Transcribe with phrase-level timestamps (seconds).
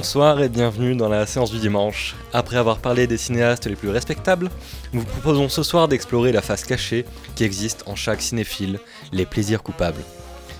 [0.00, 2.16] Bonsoir et bienvenue dans la séance du dimanche.
[2.32, 4.48] Après avoir parlé des cinéastes les plus respectables,
[4.94, 7.04] nous vous proposons ce soir d'explorer la face cachée
[7.34, 8.80] qui existe en chaque cinéphile,
[9.12, 10.00] les plaisirs coupables.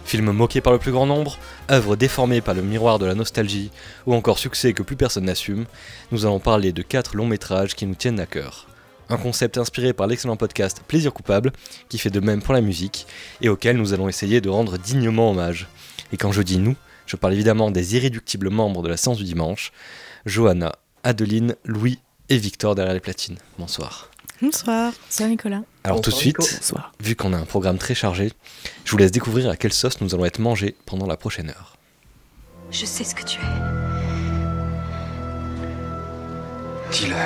[0.05, 1.39] Films moqués par le plus grand nombre,
[1.71, 3.71] œuvres déformées par le miroir de la nostalgie,
[4.05, 5.65] ou encore succès que plus personne n'assume,
[6.13, 8.67] nous allons parler de quatre longs métrages qui nous tiennent à cœur.
[9.09, 11.53] Un concept inspiré par l'excellent podcast Plaisir coupable,
[11.89, 13.07] qui fait de même pour la musique,
[13.41, 15.67] et auquel nous allons essayer de rendre dignement hommage.
[16.13, 16.77] Et quand je dis nous,
[17.11, 19.73] je parle évidemment des irréductibles membres de la séance du dimanche,
[20.27, 23.37] Johanna, Adeline, Louis et Victor derrière les platines.
[23.59, 24.11] Bonsoir.
[24.41, 24.93] Bonsoir.
[25.09, 25.63] Bonsoir Nicolas.
[25.83, 28.31] Alors tout de suite, vu qu'on a un programme très chargé,
[28.85, 31.77] je vous laisse découvrir à quelle sauce nous allons être mangés pendant la prochaine heure.
[32.71, 33.43] Je sais ce que tu es.
[36.93, 37.17] Dis-le.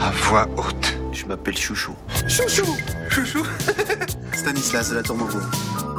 [0.00, 1.05] À voix haute.
[1.16, 1.94] Je m'appelle Chouchou.
[2.28, 2.76] Chouchou
[3.08, 3.42] Chouchou
[4.34, 5.40] Stanislas de la Tour Maubourg.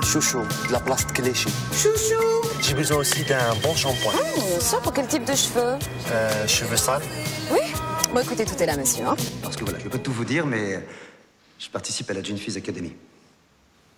[0.03, 1.49] Chouchou, de la place de Cléchy.
[1.73, 4.13] Chouchou J'ai besoin aussi d'un bon shampoing.
[4.37, 5.77] Oh, ça pour quel type de cheveux
[6.11, 7.01] Euh, cheveux sales
[7.51, 7.59] Oui
[8.13, 9.05] Bon écoutez, tout est là, monsieur.
[9.05, 10.85] Hein Parce que voilà, je peux pas tout vous dire, mais
[11.57, 12.93] je participe à la Gene Fizz Academy.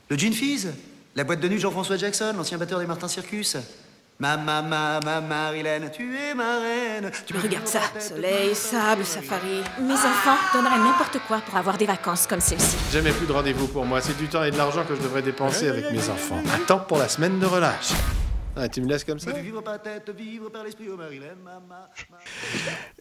[0.10, 0.70] Le Gene Fizz?
[1.16, 3.58] La boîte de nuit de Jean-François Jackson, l'ancien batteur des Martin Circus.
[4.22, 7.10] Ma, ma, ma, ma, Marilène, tu es ma reine.
[7.26, 9.62] Tu peux Regarde ça, soleil, sable, safari.
[9.80, 12.76] Mes enfants donneraient n'importe quoi pour avoir des vacances comme celle-ci.
[12.92, 14.02] Jamais plus de rendez-vous pour moi.
[14.02, 16.42] C'est du temps et de l'argent que je devrais dépenser avec mes enfants.
[16.54, 17.92] Attends pour la semaine de relâche.
[18.58, 21.00] Ah, tu me laisses comme ça Vivre par la tête, vivre par l'esprit, oh.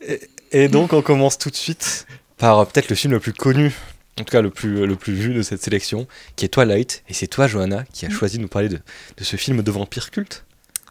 [0.00, 0.20] Et,
[0.52, 2.06] et donc on commence tout de suite
[2.36, 3.74] par euh, peut-être le film le plus connu,
[4.20, 6.06] en tout cas le plus, le plus vu de cette sélection,
[6.36, 7.02] qui est Twilight.
[7.08, 8.78] Et c'est toi, Johanna, qui a choisi de nous parler de,
[9.16, 10.44] de ce film de vampire culte.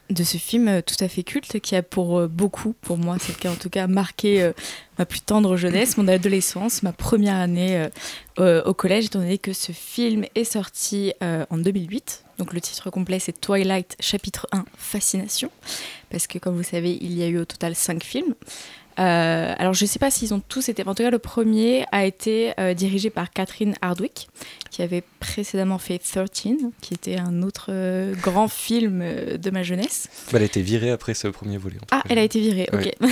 [0.09, 3.17] De ce film euh, tout à fait culte qui a pour euh, beaucoup, pour moi
[3.19, 4.53] c'est le cas en tout cas, marqué euh,
[4.97, 7.87] ma plus tendre jeunesse, mon adolescence, ma première année
[8.37, 12.23] au collège, étant donné que ce film est sorti en 2008.
[12.39, 15.51] Donc le titre complet c'est Twilight chapitre 1 Fascination,
[16.09, 18.33] parce que comme vous savez il y a eu au total 5 films.
[18.99, 21.85] Euh, alors je ne sais pas s'ils ont tous été, en tout cas le premier
[21.91, 24.27] a été euh, dirigé par Catherine Hardwick,
[24.71, 26.25] qui avait précédemment fait 13,
[26.81, 30.09] qui était un autre euh, grand film euh, de ma jeunesse.
[30.31, 31.77] Bah, elle a été virée après ce premier volet.
[31.91, 32.91] Ah, elle a été virée, ok.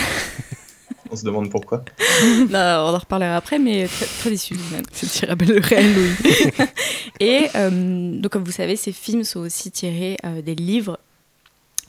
[1.11, 1.83] On se demande pourquoi.
[2.49, 4.83] Non, on en reparlera après, mais très, très déçue même.
[4.93, 6.65] Je dirais le réel Louis.
[7.19, 10.99] Et euh, donc, comme vous savez, ces films sont aussi tirés euh, des livres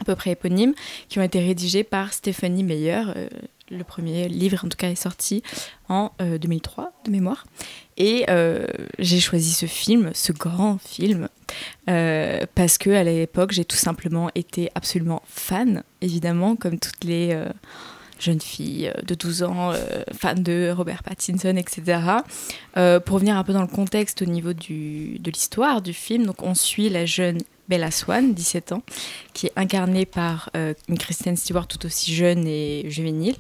[0.01, 0.75] à peu près éponymes
[1.09, 3.03] qui ont été rédigés par Stephanie Meyer.
[3.17, 3.29] Euh,
[3.71, 5.43] le premier livre, en tout cas, est sorti
[5.89, 7.47] en euh, 2003, de mémoire.
[7.97, 8.67] Et euh,
[8.99, 11.29] j'ai choisi ce film, ce grand film,
[11.89, 17.31] euh, parce que à l'époque, j'ai tout simplement été absolument fan, évidemment, comme toutes les
[17.33, 17.49] euh,
[18.19, 22.01] jeunes filles euh, de 12 ans, euh, fans de Robert Pattinson, etc.
[22.77, 26.43] Euh, pour revenir un peu dans le contexte au niveau de l'histoire du film, donc
[26.43, 27.39] on suit la jeune
[27.69, 28.83] Bella Swan, 17 ans,
[29.33, 33.37] qui est incarnée par euh, une Kristen Stewart tout aussi jeune et juvénile,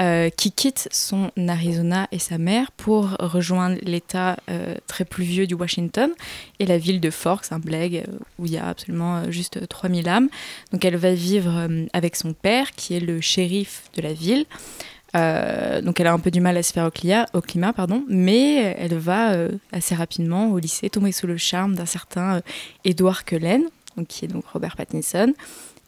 [0.00, 5.54] euh, qui quitte son Arizona et sa mère pour rejoindre l'État euh, très pluvieux du
[5.54, 6.10] Washington
[6.58, 8.02] et la ville de Forks, un euh,
[8.40, 10.28] où il y a absolument juste 3000 âmes.
[10.72, 14.46] Donc elle va vivre avec son père, qui est le shérif de la ville.
[15.14, 17.72] Euh, donc elle a un peu du mal à se faire au climat, au climat
[17.72, 22.36] pardon, mais elle va euh, assez rapidement au lycée tomber sous le charme d'un certain
[22.36, 22.40] euh,
[22.84, 23.62] Edward Cullen,
[23.96, 25.32] donc qui est donc Robert Pattinson,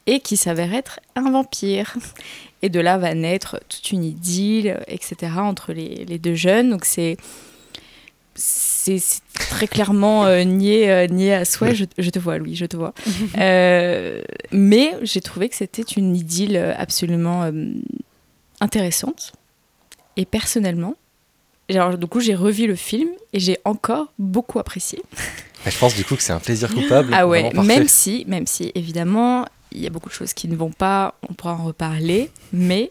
[0.06, 1.96] et qui s'avère être un vampire.
[2.62, 6.70] Et de là va naître toute une idylle, etc., entre les, les deux jeunes.
[6.70, 7.18] Donc c'est
[9.34, 11.74] très clairement euh, nié, euh, nié à souhait.
[11.74, 12.94] Je, je te vois, Louis, je te vois.
[13.38, 17.52] Euh, mais j'ai trouvé que c'était une idylle absolument euh,
[18.60, 19.32] intéressante.
[20.16, 20.94] Et personnellement,
[21.68, 25.02] alors, du coup, j'ai revu le film et j'ai encore beaucoup apprécié.
[25.66, 27.12] Je pense du coup que c'est un plaisir coupable.
[27.12, 30.54] Ah ouais, même si, même si, évidemment, il y a beaucoup de choses qui ne
[30.54, 32.90] vont pas, on pourra en reparler, mais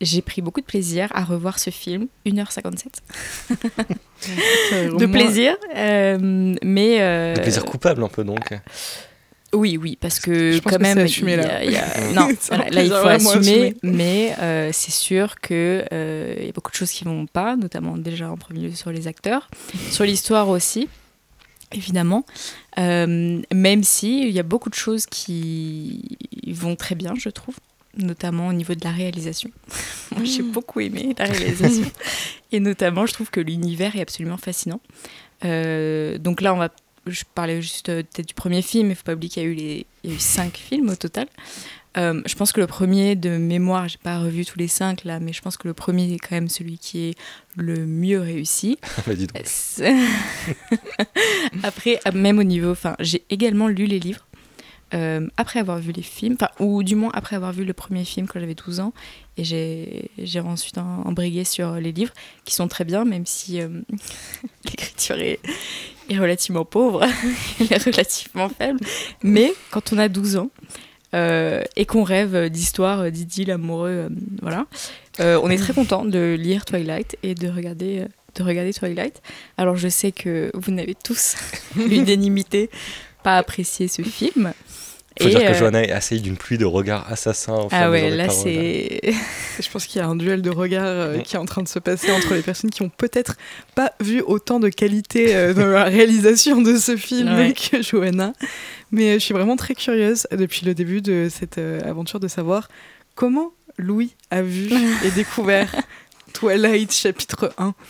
[0.00, 2.84] j'ai pris beaucoup de plaisir à revoir ce film, 1h57.
[4.96, 6.98] de plaisir, euh, mais...
[7.00, 8.52] euh, De plaisir coupable un peu donc.
[9.54, 11.64] Oui, oui, parce que Je pense quand que même, assumé, il y a- là.
[11.64, 16.34] il y a- non, voilà, là il faut assumer, mais euh, c'est sûr que euh,
[16.38, 18.90] il y a beaucoup de choses qui vont pas, notamment déjà en premier lieu sur
[18.92, 19.48] les acteurs,
[19.90, 20.88] sur l'histoire aussi,
[21.72, 22.24] évidemment.
[22.78, 26.18] Euh, même si il y a beaucoup de choses qui
[26.48, 27.54] vont très bien, je trouve,
[27.96, 29.50] notamment au niveau de la réalisation.
[30.14, 31.90] Moi, j'ai beaucoup aimé la réalisation,
[32.52, 34.80] et notamment, je trouve que l'univers est absolument fascinant.
[35.44, 36.68] Euh, donc là, on va
[37.10, 39.46] je parlais juste euh, peut-être du premier film, mais il faut pas oublier qu'il y
[39.46, 41.26] a eu les il y a eu cinq films au total.
[41.96, 45.18] Euh, je pense que le premier de mémoire, j'ai pas revu tous les cinq là,
[45.20, 47.14] mais je pense que le premier est quand même celui qui est
[47.56, 48.78] le mieux réussi.
[49.06, 49.42] Bah, dis donc.
[51.62, 54.24] Après, ah, même au niveau, enfin, j'ai également lu les livres.
[54.94, 58.26] euh, après avoir vu les films, ou du moins après avoir vu le premier film
[58.26, 58.92] quand j'avais 12 ans.
[59.36, 62.12] Et j'ai ensuite em- embrayé sur les livres,
[62.46, 63.68] qui sont très bien, même si euh,
[64.64, 65.40] l'écriture est,
[66.08, 67.04] est relativement pauvre,
[67.60, 68.80] elle est relativement faible.
[69.22, 70.50] Mais quand on a 12 ans,
[71.14, 74.08] euh, et qu'on rêve d'histoires, d'idylle amoureux, euh,
[74.42, 74.66] voilà,
[75.20, 79.22] euh, on est très content de lire Twilight et de regarder, de regarder Twilight.
[79.56, 81.36] Alors je sais que vous n'avez tous
[81.76, 82.68] l'unanimité
[83.22, 84.52] pas apprécié ce film.
[85.20, 87.76] Faut Et, dire que euh, Johanna est assaillie d'une pluie de regards assassins au fur
[87.78, 88.42] et à Ah ouais, là paroles.
[88.42, 89.00] c'est.
[89.60, 91.68] Je pense qu'il y a un duel de regards euh, qui est en train de
[91.68, 93.36] se passer entre les personnes qui ont peut-être
[93.74, 97.52] pas vu autant de qualité euh, dans la réalisation de ce film Ouais.
[97.52, 98.32] que Johanna.
[98.92, 102.28] Mais euh, je suis vraiment très curieuse depuis le début de cette euh, aventure de
[102.28, 102.68] savoir
[103.14, 104.70] comment Louis a vu
[105.04, 105.68] et découvert
[106.32, 107.74] Twilight chapitre 1.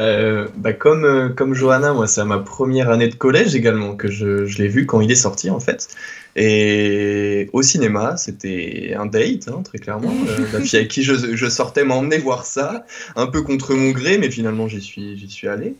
[0.00, 3.94] Euh, bah comme, euh, comme Johanna, moi, c'est à ma première année de collège également
[3.94, 5.86] que je, je l'ai vu quand il est sorti, en fait.
[6.34, 10.12] Et au cinéma, c'était un date, hein, très clairement.
[10.28, 12.84] Euh, la fille avec qui je, je sortais m'a emmené voir ça,
[13.14, 15.76] un peu contre mon gré, mais finalement, j'y suis, j'y suis allé.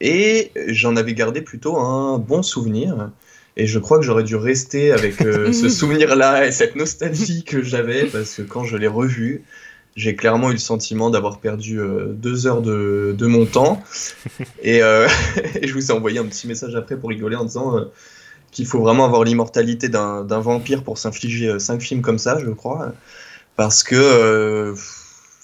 [0.00, 3.10] Et j'en avais gardé plutôt un bon souvenir.
[3.60, 7.62] Et je crois que j'aurais dû rester avec euh, ce souvenir-là et cette nostalgie que
[7.62, 9.44] j'avais, parce que quand je l'ai revu,
[9.96, 13.82] j'ai clairement eu le sentiment d'avoir perdu euh, deux heures de, de mon temps.
[14.62, 15.06] Et, euh,
[15.60, 17.84] et je vous ai envoyé un petit message après pour rigoler en disant euh,
[18.50, 22.38] qu'il faut vraiment avoir l'immortalité d'un d'un vampire pour s'infliger euh, cinq films comme ça,
[22.38, 22.94] je crois.
[23.56, 24.74] Parce que euh,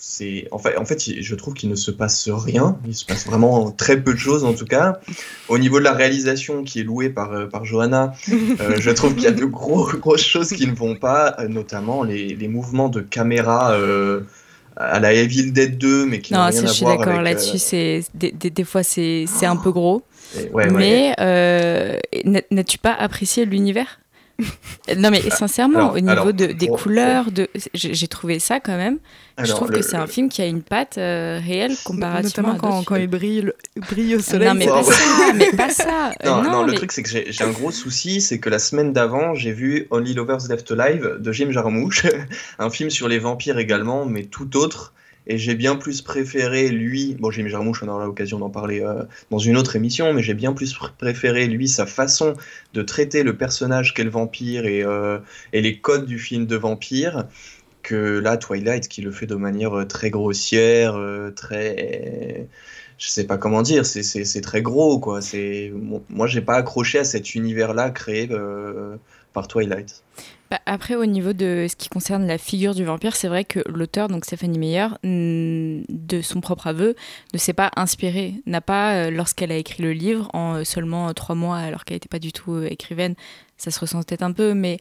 [0.09, 0.47] c'est.
[0.53, 2.79] En fait, en fait, je trouve qu'il ne se passe rien.
[2.87, 5.01] Il se passe vraiment très peu de choses en tout cas.
[5.49, 8.13] Au niveau de la réalisation qui est louée par, euh, par Johanna,
[8.61, 11.49] euh, je trouve qu'il y a de gros, grosses choses qui ne vont pas, euh,
[11.49, 14.21] notamment les, les mouvements de caméra euh,
[14.77, 17.59] à la Evil Dead 2, mais qui Non, rien ça, à je suis d'accord là-dessus.
[17.59, 20.03] c'est des, des- des fois, c'est c'est un peu gros.
[20.39, 20.71] et- ouais, ouais.
[20.71, 21.15] mais
[22.25, 24.01] n'a- n'as-tu pas apprécié l'univers?
[24.97, 28.61] Non, mais sincèrement, alors- au niveau alors, de, des pour- couleurs, de, j'ai trouvé ça
[28.61, 28.99] quand même.
[29.39, 32.53] je trouve le- que c'est un film qui a une patte euh, réelle comparativement Notamment
[32.53, 34.49] à quand, d'autres quand il brille, le- brille au soleil.
[34.49, 36.13] Non, mais pas ça, mais pas ça.
[36.25, 38.49] Euh, Non, non, le mais- truc c'est que j'ai j'ai un gros souci, c'est que
[38.49, 42.07] la semaine d'avant, j'ai vu Only Lovers Left Alive de Jim Jarmusch,
[42.59, 44.93] un film sur les vampires également, mais tout autre.
[45.29, 49.03] Et j'ai bien plus préféré lui, bon Jim Jarmusch, on aura l'occasion d'en parler euh,
[49.31, 52.35] dans une autre émission, mais j'ai bien plus pr- préféré lui sa façon
[52.75, 55.19] de traiter le personnage qu'est le vampire et, euh,
[55.53, 57.27] et les codes du film de vampire
[57.83, 60.97] que là Twilight qui le fait de manière euh, très grossière,
[61.35, 62.47] très
[62.99, 65.21] je sais pas comment dire, c'est- très gros quoi.
[65.23, 68.29] C'est mo- moi j'ai pas accroché à cet univers là créé
[69.33, 70.03] par Twilight.
[70.51, 73.61] Bah, après, au niveau de ce qui concerne la figure du vampire, c'est vrai que
[73.67, 76.95] l'auteur, donc Stéphanie Meyer, de son propre aveu,
[77.33, 81.09] ne s'est pas inspirée, n'a pas, euh, lorsqu'elle a écrit le livre, en euh, seulement
[81.09, 83.17] euh, trois mois, alors qu'elle n'était pas du tout écrivaine,
[83.57, 84.79] ça se ressent peut-être un peu, mais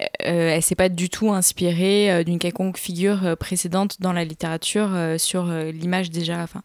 [0.00, 5.44] euh, elle s'est pas du tout inspirée d'une quelconque figure précédente dans la littérature sur
[5.44, 6.42] l'image déjà.
[6.42, 6.62] Enfin,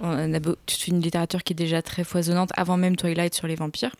[0.00, 3.56] on a toute une littérature qui est déjà très foisonnante avant même Twilight sur les
[3.56, 3.94] vampires.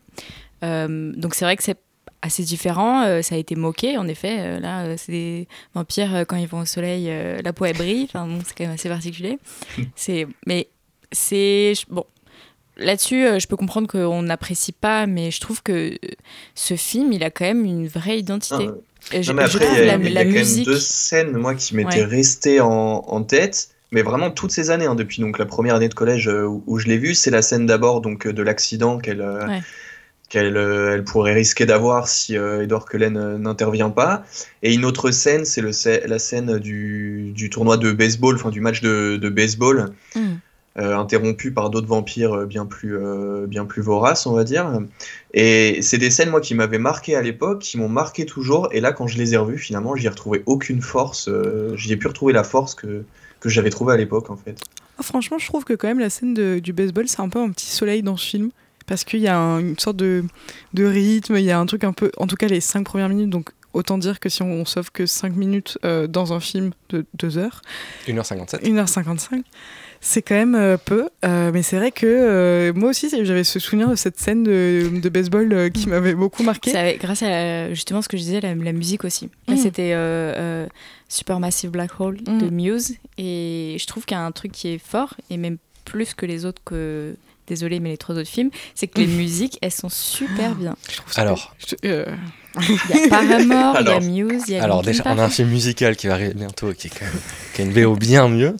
[0.63, 1.79] Donc c'est vrai que c'est
[2.27, 3.05] assez différent.
[3.05, 4.37] euh, ça a été moqué, en effet.
[4.41, 7.11] euh, là, euh, c'est des vampires quand ils vont au soleil,
[7.43, 8.05] la peau elle brille.
[8.05, 9.39] Enfin, bon, c'est quand même assez particulier.
[9.97, 10.69] C'est, mais
[11.13, 12.05] c'est bon.
[12.79, 15.97] Là-dessus, je peux comprendre qu'on n'apprécie pas, mais je trouve que
[16.55, 18.69] ce film, il a quand même une vraie identité.
[19.13, 20.33] Ah, je, Non, mais je après, il y a, la, il y a la quand
[20.35, 22.05] même deux scènes, moi, qui m'étaient Ouais.
[22.05, 22.69] restées en,
[23.07, 26.27] en tête, mais vraiment toutes ces années, hein, depuis donc la première année de collège
[26.29, 29.63] où, où je l'ai vue, c'est la scène d'abord donc de l'accident qu'elle Ouais.
[30.29, 34.25] Qu'elle euh, elle pourrait risquer d'avoir si euh, Edward Cullen euh, n'intervient pas.
[34.63, 35.63] Et une autre scène, c'est
[36.07, 39.93] la scène du, du tournoi de baseball, enfin du match de, de baseball.
[40.15, 40.21] Mm.
[40.79, 44.81] euh, interrompu par d'autres vampires bien plus, euh, bien plus voraces, on va dire.
[45.33, 48.69] Et c'est des scènes, moi, qui m'avaient marqué à l'époque, qui m'ont marqué toujours.
[48.73, 51.29] Et là, quand je les ai revues, finalement, j'y ai retrouvé aucune force.
[51.29, 53.05] euh, j'y ai pu retrouver la force que,
[53.41, 54.57] que j'avais trouvée à l'époque, en fait.
[54.99, 57.39] Ah, franchement, je trouve que quand même la scène de- du baseball, c'est un peu
[57.39, 58.51] un petit soleil dans ce film.
[58.87, 60.25] Parce qu'il y a un- une sorte de,
[60.75, 62.11] de rythme, il y a un truc un peu.
[62.19, 64.91] En tout cas, les cinq premières minutes, donc autant dire que si on, on sauve
[64.91, 67.61] que 5 minutes euh, dans un film de 2 heures,
[68.09, 68.63] 1h57.
[68.63, 69.43] 1h55,
[70.01, 71.09] c'est quand même euh, peu.
[71.27, 74.89] Euh, mais c'est vrai que euh, moi aussi, j'avais ce souvenir de cette scène de,
[75.03, 76.71] de baseball euh, qui m'avait beaucoup marqué.
[76.99, 79.29] Grâce à la- justement ce que je disais, la, la musique aussi.
[79.49, 79.59] Là, Mm.
[79.59, 80.67] c'était euh, euh,
[81.09, 82.39] Supermassive Black Hole Mm.
[82.39, 82.95] de Muse.
[83.19, 86.25] Et je trouve qu'il y a un truc qui est fort, et même plus que
[86.25, 87.15] les autres que.
[87.47, 90.77] Désolée, mais les trois autres films, c'est que les musiques, elles sont super bien.
[91.17, 92.05] Alors, Euh,
[92.61, 95.19] Il y a Paramore, il y a Muse, il y a alors Linkin déjà, on
[95.19, 97.21] a un film musical qui va arriver bientôt, qui, est quand même-
[97.55, 98.57] qui a une VO bien mieux.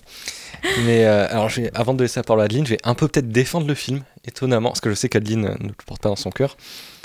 [0.85, 3.09] Mais euh, alors, je avant de laisser la parole à Adeline, je vais un peu
[3.09, 6.09] peut-être défendre le film, étonnamment, parce que je sais qu'Adeline euh, ne le porte pas
[6.09, 6.57] dans son cœur.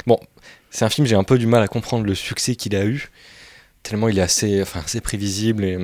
[0.08, 0.20] Bon,
[0.70, 3.10] c'est un film, j'ai un peu du mal à comprendre le succès qu'il a eu,
[3.84, 5.78] tellement il est assez, enfin, assez prévisible et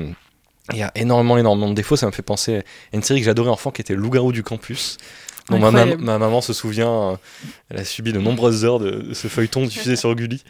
[0.73, 1.95] il y a énormément, énormément de défauts.
[1.95, 2.61] Ça me fait penser à
[2.95, 4.97] une série que j'adorais enfant qui était Loup-garou du campus.
[5.49, 7.15] Dont ma, maman se souvient, euh,
[7.69, 10.43] elle a subi de nombreuses heures de, de ce feuilleton diffusé sur Gulli.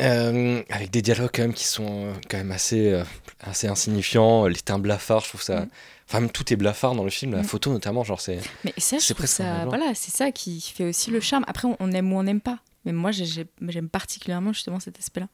[0.00, 2.98] Euh, avec des dialogues quand même qui sont euh, quand même assez,
[3.40, 4.46] assez insignifiants.
[4.46, 5.66] Les termes blafards, je trouve ça.
[6.08, 7.44] Enfin, même tout est blafard dans le film, la Mm.
[7.44, 8.38] photo notamment, genre c'est.
[8.64, 9.26] Mais ça, je trouve
[9.66, 11.44] voilà, c'est ça qui fait aussi le charme.
[11.46, 12.58] Après, on- on aime ou on n'aime pas.
[12.84, 15.28] Mais moi, j'ai- j'ai- j'aime particulièrement justement cet aspect-là.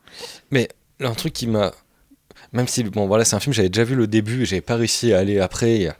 [0.50, 0.68] Mais
[1.00, 1.72] un truc qui m'a.
[2.52, 4.76] Même si, bon, voilà, c'est un film, j'avais déjà vu le début, et j'avais pas
[4.76, 5.80] réussi à aller après.
[5.80, 5.90] et,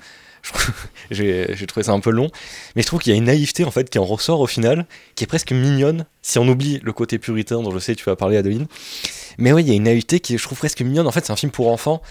[1.10, 2.30] J'ai trouvé ça un peu long.
[2.76, 4.86] Mais je trouve qu'il y a une naïveté, en fait, qui en ressort au final,
[5.14, 8.16] qui est presque mignonne, si on oublie le côté puritain dont je sais tu vas
[8.16, 8.66] parler, Adeline.
[9.38, 11.06] Mais oui, il y a une naïveté qui je trouve, presque mignonne.
[11.06, 12.02] En fait, c'est un film pour enfants.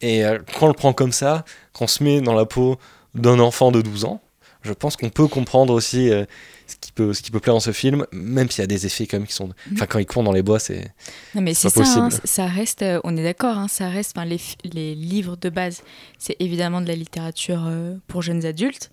[0.00, 2.78] Et euh, quand on le prend comme ça, qu'on se met dans la peau
[3.14, 4.20] d'un enfant de 12 ans,
[4.62, 6.24] je pense qu'on peut comprendre aussi euh,
[6.66, 8.86] ce, qui peut, ce qui peut plaire dans ce film, même s'il y a des
[8.86, 9.50] effets quand même qui sont...
[9.72, 10.92] Enfin, quand ils courent dans les bois, c'est...
[11.34, 14.26] Non, mais c'est ça, hein, ça reste, euh, on est d'accord, hein, ça reste, enfin,
[14.26, 15.82] les, les livres de base,
[16.18, 18.90] c'est évidemment de la littérature euh, pour jeunes adultes.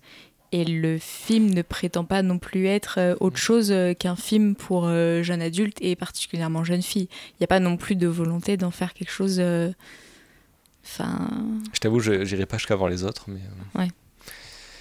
[0.52, 4.54] Et le film ne prétend pas non plus être euh, autre chose euh, qu'un film
[4.54, 7.08] pour jeunes adultes et particulièrement jeunes filles.
[7.32, 9.42] Il n'y a pas non plus de volonté d'en faire quelque chose.
[10.84, 11.28] Enfin.
[11.72, 13.40] Je t'avoue, je j'irai pas jusqu'à voir les autres, mais...
[13.74, 13.88] Ouais.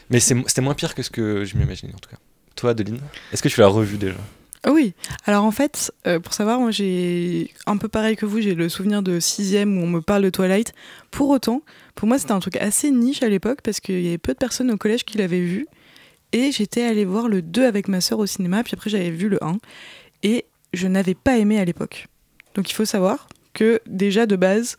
[0.10, 2.18] Mais c'est- c'était moins pire que ce que je m'imaginais, en tout cas.
[2.56, 3.00] Toi, Adeline,
[3.32, 4.18] est-ce que tu l'as revu déjà?
[4.66, 4.94] Ah oui,
[5.26, 8.70] alors en fait, euh, pour savoir, moi j'ai un peu pareil que vous, j'ai le
[8.70, 10.74] souvenir de sixième où on me parle de Twilight.
[11.12, 11.64] Pour autant,
[11.96, 14.38] pour moi c'était un truc assez niche à l'époque parce qu'il y avait peu de
[14.38, 15.68] personnes au collège qui l'avaient vu.
[16.32, 19.28] Et j'étais allée voir le 2 avec ma sœur au cinéma, puis après j'avais vu
[19.28, 19.58] le 1.
[20.24, 22.08] Et je n'avais pas aimé à l'époque.
[22.56, 24.78] Donc il faut savoir que déjà de base,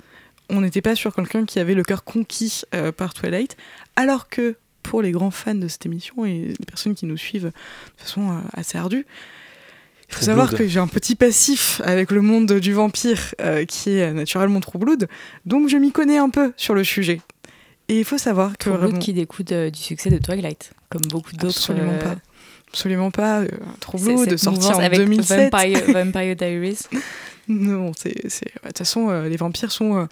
[0.49, 3.59] on n'était pas sur quelqu'un qui avait le cœur conquis euh, par Twilight,
[3.97, 7.47] alors que pour les grands fans de cette émission et les personnes qui nous suivent
[7.47, 9.05] de façon euh, assez ardue,
[10.09, 10.59] il faut True savoir Blood.
[10.61, 14.61] que j'ai un petit passif avec le monde du vampire euh, qui est euh, naturellement
[14.61, 15.09] True Blood,
[15.47, 17.21] donc je m'y connais un peu sur le sujet.
[17.89, 20.73] Et il faut savoir que True Blood vraiment- qui découle de- du succès de Twilight,
[20.91, 21.57] comme beaucoup d'autres.
[21.59, 22.17] Absolument euh, pas.
[22.69, 23.41] Absolument pas.
[23.41, 23.49] Euh,
[23.81, 25.51] True c'est- Blood, cette sorti mouvance en avec 2007.
[25.53, 26.79] Vampire, Vampire Diaries.
[27.47, 28.31] Non, c'est.
[28.31, 30.05] c'est- De toute façon, euh, les vampires sont, euh,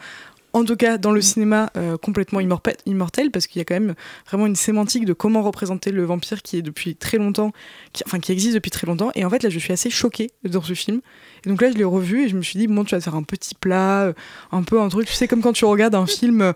[0.52, 3.94] en tout cas dans le cinéma, euh, complètement immortels, parce qu'il y a quand même
[4.28, 7.52] vraiment une sémantique de comment représenter le vampire qui est depuis très longtemps,
[7.92, 9.10] qui, enfin qui existe depuis très longtemps.
[9.14, 11.00] Et en fait, là, je suis assez choquée dans ce film.
[11.44, 13.14] Et donc là, je l'ai revu et je me suis dit, bon, tu vas faire
[13.14, 14.12] un petit plat, euh,
[14.50, 15.06] un peu un truc.
[15.06, 16.52] Tu sais, comme quand tu regardes un film euh,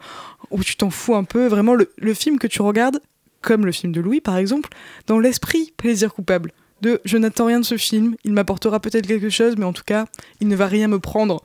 [0.50, 3.00] où tu t'en fous un peu, vraiment le, le film que tu regardes,
[3.41, 4.71] comme le film de Louis, par exemple,
[5.07, 6.53] dans l'esprit plaisir coupable.
[6.83, 9.85] De je n'attends rien de ce film, il m'apportera peut-être quelque chose, mais en tout
[9.85, 10.07] cas,
[10.41, 11.43] il ne va rien me prendre.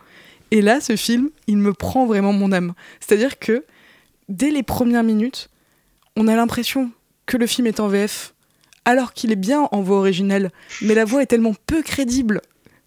[0.52, 2.74] Et là, ce film, il me prend vraiment mon âme.
[3.00, 3.64] C'est-à-dire que
[4.30, 5.50] dès les premières minutes,
[6.18, 6.92] on a l'impression
[7.26, 8.34] que le film est en VF,
[8.84, 12.42] alors qu'il est bien en voix originale, mais la voix est tellement peu crédible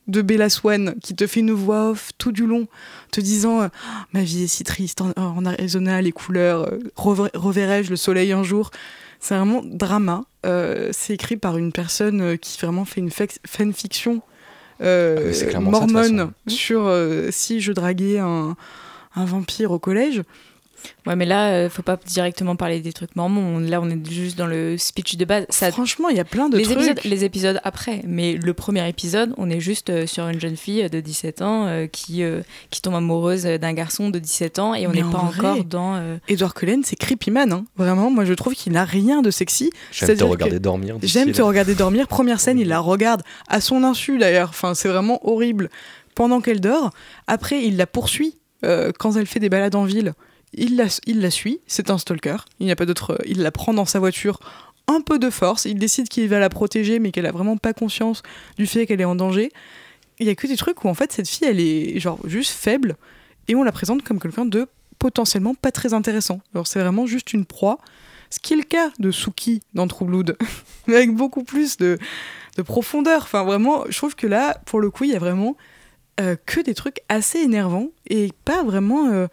[0.06, 2.66] de Bella Swan qui te fait une voix off tout du long,
[3.11, 3.68] te disant euh,
[4.12, 8.33] ma vie est si triste en, en Arizona, les couleurs, euh, rever- reverrai-je le soleil
[8.33, 8.71] un jour?
[9.21, 10.25] C'est vraiment drama.
[10.44, 14.21] Euh, c'est écrit par une personne qui vraiment fait une fanfiction
[14.80, 18.56] euh, Ah, ça, mormone sur euh, si je draguais un,
[19.14, 20.22] un vampire au collège.
[21.06, 23.58] Ouais, mais là, euh, faut pas directement parler des trucs mormons.
[23.58, 25.46] Là, on est juste dans le speech de base.
[25.50, 26.76] Ça, Franchement, il y a plein de les trucs.
[26.78, 30.56] Épisodes, les épisodes après, mais le premier épisode, on est juste euh, sur une jeune
[30.56, 34.74] fille de 17 ans euh, qui, euh, qui tombe amoureuse d'un garçon de 17 ans
[34.74, 35.94] et on n'est en pas vrai, encore dans.
[35.96, 37.52] euh, Edward Cullen, c'est creepy man.
[37.52, 37.64] hein.
[37.76, 39.70] Vraiment, moi je trouve qu'il n'a rien de sexy.
[39.92, 40.96] J'aime te regarder que- dormir.
[41.02, 42.08] J'aime te regarder dormir.
[42.08, 44.48] Première scène, il la regarde à son insu d'ailleurs.
[44.50, 45.68] Enfin, c'est vraiment horrible.
[46.14, 46.90] Pendant qu'elle dort,
[47.26, 50.14] après, il la poursuit euh, quand elle fait des balades en ville.
[50.56, 51.61] Il la, suit.
[51.66, 52.37] C'est un stalker.
[52.61, 53.18] Il n'y a pas d'autre.
[53.26, 54.38] Il la prend dans sa voiture.
[54.87, 55.64] Un peu de force.
[55.64, 58.23] Il décide qu'il va la protéger, mais qu'elle a vraiment pas conscience
[58.58, 59.50] du fait qu'elle est en danger.
[60.18, 62.52] Il y a que des trucs où en fait cette fille, elle est genre juste
[62.52, 62.96] faible
[63.49, 64.68] et on la présente comme quelqu'un de
[64.99, 66.40] potentiellement pas très intéressant.
[66.54, 67.78] Alors c'est vraiment juste une proie.
[68.30, 70.06] Ce qui est le cas de Suki dans True
[70.87, 71.99] mais avec beaucoup plus de,
[72.56, 73.23] de profondeur.
[73.23, 75.56] Enfin, vraiment, je trouve que là, pour le coup, il y a vraiment
[76.20, 79.08] euh, que des trucs assez énervants et pas vraiment.
[79.08, 79.26] euh,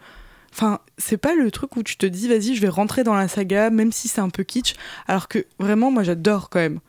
[0.52, 3.26] Enfin, c'est pas le truc où tu te dis, vas-y, je vais rentrer dans la
[3.28, 4.74] saga, même si c'est un peu kitsch.
[5.06, 6.80] Alors que vraiment, moi, j'adore quand même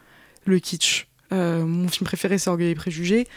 [0.46, 1.08] le kitsch.
[1.32, 3.28] Euh, mon film préféré, c'est Orgueil et Préjugés.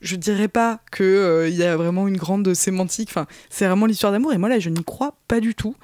[0.00, 3.10] Je dirais pas que euh, y a vraiment une grande sémantique.
[3.50, 4.32] C'est vraiment l'histoire d'amour.
[4.32, 5.76] Et moi, là, je n'y crois pas du tout.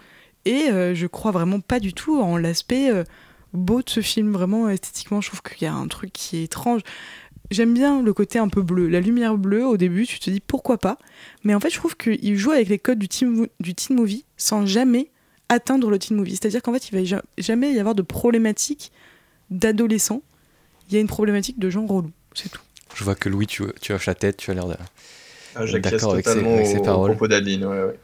[0.45, 3.05] Et euh, je crois vraiment pas du tout en l'aspect euh,
[3.52, 4.33] beau de ce film.
[4.33, 6.83] Vraiment, esthétiquement, je trouve qu'il y a un truc qui est étrange.
[7.50, 8.88] J'aime bien le côté un peu bleu.
[8.88, 10.99] La lumière bleue, au début, tu te dis pourquoi pas.
[11.45, 14.25] Mais en fait, je trouve qu'il joue avec les codes du teen, du teen movie
[14.37, 15.11] sans jamais
[15.49, 16.33] atteindre le teen movie.
[16.33, 18.93] C'est-à-dire qu'en fait, il va ja- jamais y avoir de problématique
[19.50, 20.23] d'adolescents.
[20.88, 22.11] Il y a une problématique de gens relous.
[22.35, 22.61] C'est tout.
[22.95, 24.75] Je vois que Louis, tu, tu hoches la tête, tu as l'air de-
[25.55, 27.11] Ah, J'acquiesce d'accord avec ses, avec ses paroles.
[27.12, 27.64] propos d'Adeline.
[27.64, 27.99] Ouais, ouais.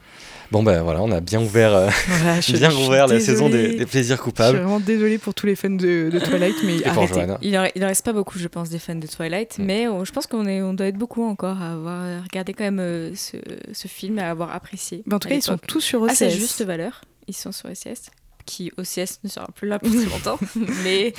[0.54, 3.48] Bon ben voilà, on a bien ouvert, euh, Voilà, je- bien je ouvert la saison
[3.48, 4.58] des, des plaisirs Je suis coupables.
[4.58, 7.26] vraiment désolée pour tous les fans de, de Twilight, mais arrêtez.
[7.42, 9.64] Il en, il en reste pas beaucoup, je pense, des fans de Twilight, Mm.
[9.64, 12.62] mais euh, je pense qu'on est, on doit être beaucoup encore à avoir regardé quand
[12.62, 13.36] même euh, ce,
[13.72, 15.02] ce film et à avoir apprécié.
[15.06, 16.14] Mais en tout cas, ils sont tous sur À OCS.
[16.14, 18.10] sa juste valeur, ils sont sur OCS,
[18.46, 20.38] qui OCS ne sera plus là pour très longtemps,
[20.84, 21.12] mais,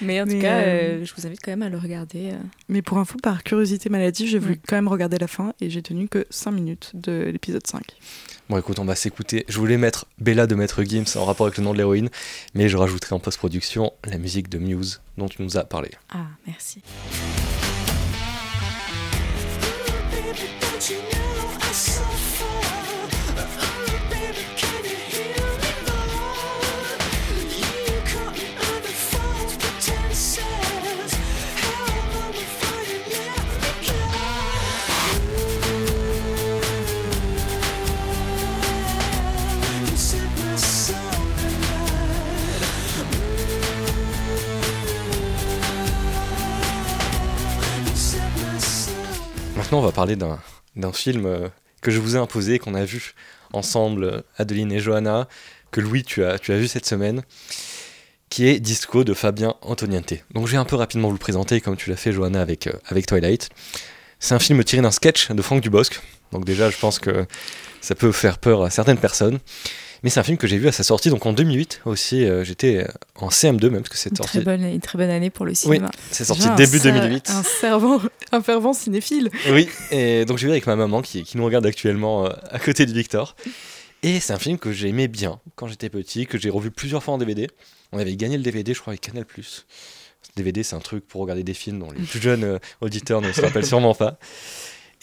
[0.00, 2.30] mais en tout cas, euh, euh, je vous invite quand même à le regarder.
[2.32, 2.38] euh.
[2.68, 5.82] Mais pour info, par curiosité maladie, j'ai voulu quand même regarder la fin et j'ai
[5.82, 7.82] tenu que 5 minutes de l'épisode 5.
[8.48, 9.44] Bon écoute, on va s'écouter.
[9.48, 12.10] Je voulais mettre Bella de Maître Gims en rapport avec le nom de l'héroïne,
[12.54, 15.90] mais je rajouterai en post-production la musique de Muse dont tu nous as parlé.
[16.10, 16.82] Ah, merci.
[49.78, 50.38] On va parler d'un
[50.76, 51.48] d'un film euh,
[51.80, 53.14] que je vous ai imposé, qu'on a vu
[53.52, 55.28] ensemble, euh, Adeline et Johanna,
[55.70, 57.22] que Louis, tu as, tu as vu cette semaine,
[58.30, 60.14] qui est Disco de Fabien Antoniente.
[60.32, 62.66] Donc je vais un peu rapidement vous le présenter, comme tu l'as fait, Johanna, avec,
[62.66, 63.50] euh, avec Twilight.
[64.18, 66.00] C'est un film tiré d'un sketch de Franck Dubosc.
[66.32, 67.26] Donc déjà, je pense que
[67.80, 69.40] ça peut faire peur à certaines personnes.
[70.02, 72.24] Mais c'est un film que j'ai vu à sa sortie, donc en 2008 aussi.
[72.24, 72.86] euh, J'étais euh,
[73.16, 74.38] en CM2 même, parce que c'est sorti.
[74.38, 75.90] très, bonne, une très bonne année pour le Oui, cinéma.
[76.10, 77.30] c'est sorti début ser- 2008.
[77.30, 78.00] Un, servant,
[78.32, 79.30] un fervent cinéphile.
[79.50, 82.58] Oui, et donc j'ai vu avec ma maman qui, qui nous regarde actuellement euh, à
[82.58, 83.36] côté de Victor.
[84.02, 87.14] Et c'est un film que j'aimais bien quand j'étais petit, que j'ai revu plusieurs fois
[87.14, 87.46] en DVD.
[87.92, 89.24] On avait gagné le DVD, je crois, avec Canal+.
[90.36, 93.30] DVD, c'est un truc pour regarder des films dont les plus jeunes euh, auditeurs ne
[93.32, 94.18] se rappellent sûrement pas.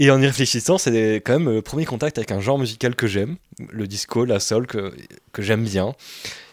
[0.01, 3.05] Et en y réfléchissant, c'est quand même le premier contact avec un genre musical que
[3.05, 3.35] j'aime,
[3.69, 4.93] le disco, la soul, que,
[5.33, 5.93] que j'aime bien.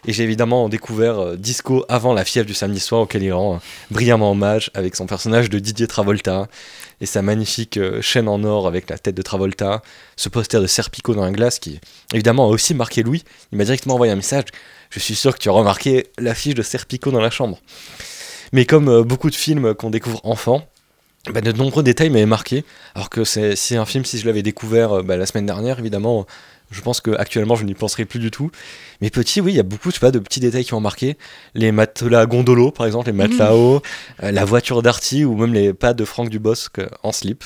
[0.05, 3.55] Et j'ai évidemment découvert euh, Disco avant la fièvre du samedi soir, auquel il rend
[3.55, 6.47] euh, brillamment hommage avec son personnage de Didier Travolta
[6.99, 9.81] et sa magnifique euh, chaîne en or avec la tête de Travolta,
[10.17, 11.79] ce poster de Serpico dans la glace qui,
[12.13, 13.23] évidemment, a aussi marqué Louis.
[13.53, 14.45] Il m'a directement envoyé un message.
[14.89, 17.59] Je suis sûr que tu as remarqué l'affiche de Serpico dans la chambre.
[18.51, 20.67] Mais comme beaucoup de films qu'on découvre enfant,
[21.33, 22.63] bah, de nombreux détails m'avaient marqué.
[22.95, 25.79] Alors que c'est c'est un film, si je l'avais découvert euh, bah, la semaine dernière,
[25.79, 26.25] évidemment,
[26.71, 28.51] je pense qu'actuellement je n'y penserai plus du tout.
[29.01, 30.81] Mais petit, oui, il y a beaucoup je sais pas, de petits détails qui m'ont
[30.81, 31.17] marqué.
[31.53, 33.81] Les matelas gondolo, par exemple, les matelas hauts,
[34.23, 37.43] euh, la voiture d'Arty ou même les pas de Franck Dubosc euh, en slip.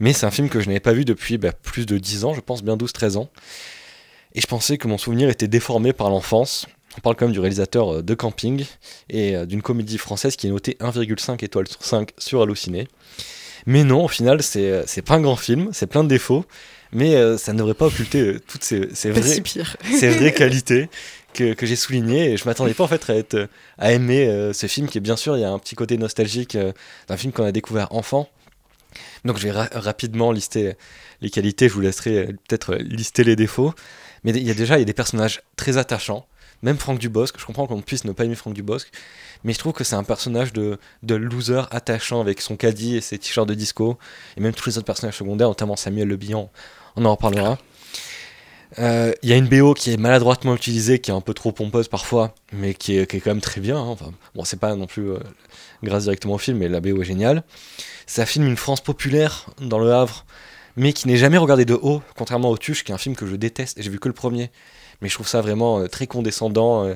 [0.00, 2.34] Mais c'est un film que je n'avais pas vu depuis bah, plus de 10 ans,
[2.34, 3.30] je pense bien 12-13 ans.
[4.34, 6.66] Et je pensais que mon souvenir était déformé par l'enfance.
[6.98, 8.64] On parle quand même du réalisateur euh, de Camping
[9.08, 12.88] et euh, d'une comédie française qui est notée 1,5 étoiles sur 5 sur Allociné.
[13.66, 16.44] Mais non, au final, c'est euh, c'est pas un grand film, c'est plein de défauts,
[16.92, 19.76] mais ça ne devrait pas occulter toutes ces, ces vraies, si pire.
[19.98, 20.88] ces vraies qualités
[21.34, 22.32] que, que j'ai soulignées.
[22.32, 25.02] Et je m'attendais pas en fait à, être, à aimer euh, ce film qui est
[25.02, 26.72] bien sûr, il y a un petit côté nostalgique euh,
[27.08, 28.28] d'un film qu'on a découvert enfant.
[29.24, 30.74] Donc je vais ra- rapidement lister
[31.20, 33.74] les qualités, je vous laisserai peut-être lister les défauts.
[34.24, 36.26] Mais il y a déjà il y a des personnages très attachants.
[36.62, 38.90] Même Franck Dubosc, je comprends qu'on puisse ne pas aimer Franck Dubosc,
[39.44, 43.00] mais je trouve que c'est un personnage de, de loser attachant avec son caddie et
[43.00, 43.96] ses t-shirts de disco,
[44.36, 46.50] et même tous les autres personnages secondaires, notamment Samuel Le Bihan,
[46.96, 47.58] on en reparlera.
[48.78, 51.52] Euh, Il y a une BO qui est maladroitement utilisée, qui est un peu trop
[51.52, 53.78] pompeuse parfois, mais qui est, qui est quand même très bien.
[53.78, 53.86] hein.
[53.86, 55.18] Enfin, bon, c'est pas non plus euh,
[55.82, 57.44] grâce directement au film, mais la BO est géniale.
[58.06, 60.26] Ça filme une France populaire dans le Havre,
[60.76, 63.26] mais qui n'est jamais regardée de haut, contrairement au Tuche, qui est un film que
[63.26, 64.50] je déteste, et j'ai vu que le premier.
[65.00, 66.94] Mais je trouve ça vraiment euh, très condescendant euh,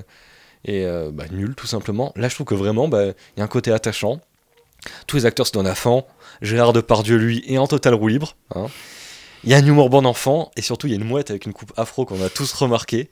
[0.65, 2.13] et euh, bah, nul, tout simplement.
[2.17, 4.21] Là, je trouve que vraiment, bah, il y a un côté attachant.
[5.07, 6.05] Tous les acteurs se donnent à fond.
[6.41, 8.35] Gérard Depardieu, lui, est en total roue libre.
[8.55, 8.67] hein.
[9.45, 11.47] Il y a un humour bon enfant, et surtout, il y a une mouette avec
[11.47, 13.11] une coupe afro qu'on a tous remarqué.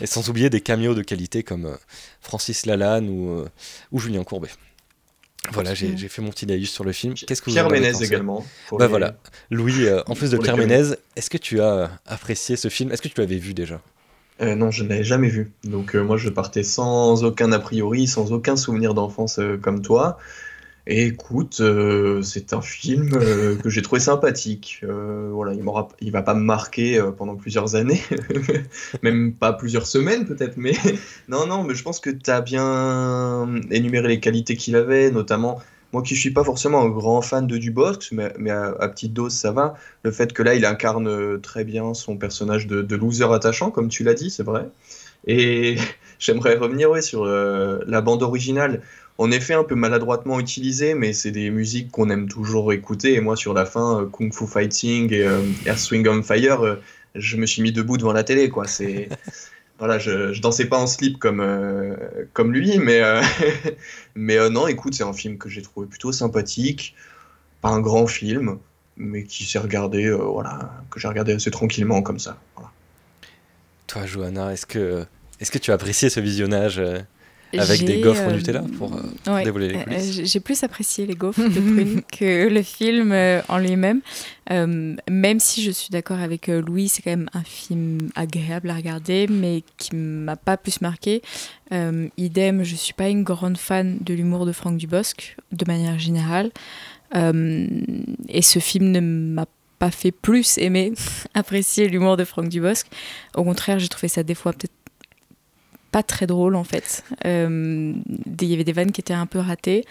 [0.00, 1.76] Et sans oublier des caméos de qualité comme
[2.22, 3.44] Francis Lalanne ou,
[3.92, 4.48] ou Julien Courbet.
[5.52, 7.12] Voilà, j'ai fait mon petit laïus sur le film.
[7.14, 9.16] Qu'est-ce que vous Pierre Ménez également, Bah les- voilà.
[9.50, 10.56] Louis, euh, en plus de Pierre.
[10.56, 12.90] Ménez, est-ce que tu as apprécié ce film?
[12.90, 13.80] Est-ce que tu l'avais vu déjà?
[14.40, 15.52] Euh, non, je ne l'avais jamais vu.
[15.64, 19.82] Donc euh, moi, je partais sans aucun a priori, sans aucun souvenir d'enfance euh, comme
[19.82, 20.18] toi.
[20.90, 21.60] Écoute,
[22.22, 23.10] c'est un film
[23.62, 24.82] que j'ai trouvé sympathique.
[24.82, 25.62] Voilà, il
[26.00, 28.00] il va pas me marquer pendant plusieurs années,
[29.02, 30.72] même pas plusieurs semaines peut-être, mais
[31.28, 35.60] non, non, mais je pense que tu as bien énuméré les qualités qu'il avait, notamment
[35.92, 39.52] moi qui suis pas forcément un grand fan de Dubosc, mais, à, petite dose ça
[39.52, 39.74] va.
[40.02, 43.88] Le fait que là il incarne euh, très bien son personnage de, loser attachant, comme
[43.88, 44.68] tu l'as dit, c'est vrai.
[45.26, 45.76] Et
[46.18, 48.82] j'aimerais revenir sur euh, la bande originale.
[49.20, 53.14] En effet, un peu maladroitement utilisée, mais c'est des musiques qu'on aime toujours écouter.
[53.14, 55.26] Et moi, sur la fin, euh, Kung Fu Fighting et
[55.66, 56.78] Earth Swing on Fire,
[57.16, 58.48] je me suis mis debout devant la télé.
[58.48, 58.68] Quoi.
[58.68, 59.08] C'est
[59.78, 61.94] voilà, je, je dansais pas en slip comme, euh,
[62.32, 63.22] comme lui, mais, euh,
[64.14, 66.94] mais euh, non, écoute, c'est un film que j'ai trouvé plutôt sympathique.
[67.60, 68.58] Pas un grand film,
[68.96, 72.38] mais qui s'est regardé, voilà, que j'ai regardé assez tranquillement comme ça.
[73.86, 75.04] Toi, Johanna, est-ce que,
[75.40, 76.80] est-ce que tu as apprécié ce visionnage
[77.56, 80.40] avec des gaufres au euh, Nutella pour, euh, pour ouais, dévoiler les euh, coulisses j'ai-
[80.40, 83.14] plus apprécié les gaufres de prune que le film
[83.48, 84.00] en lui-même.
[84.50, 89.26] Même si je suis d'accord avec Louis, c'est quand même un film agréable à regarder,
[89.28, 91.22] mais qui m'a pas plus marqué.
[91.70, 96.50] Idem, je suis pas une grande fan de l'humour de Franck Dubosc, de manière générale.
[97.14, 99.46] Et ce film ne m'a
[99.78, 100.92] pas fait plus aimer,
[101.34, 102.86] apprécier l'humour de Franck Dubosc.
[103.36, 104.72] Au contraire, j'ai trouvé ça des fois peut-être
[105.90, 107.04] pas très drôle en fait.
[107.24, 107.94] Euh,
[108.40, 109.84] Il y avait des vannes qui étaient un peu ratées.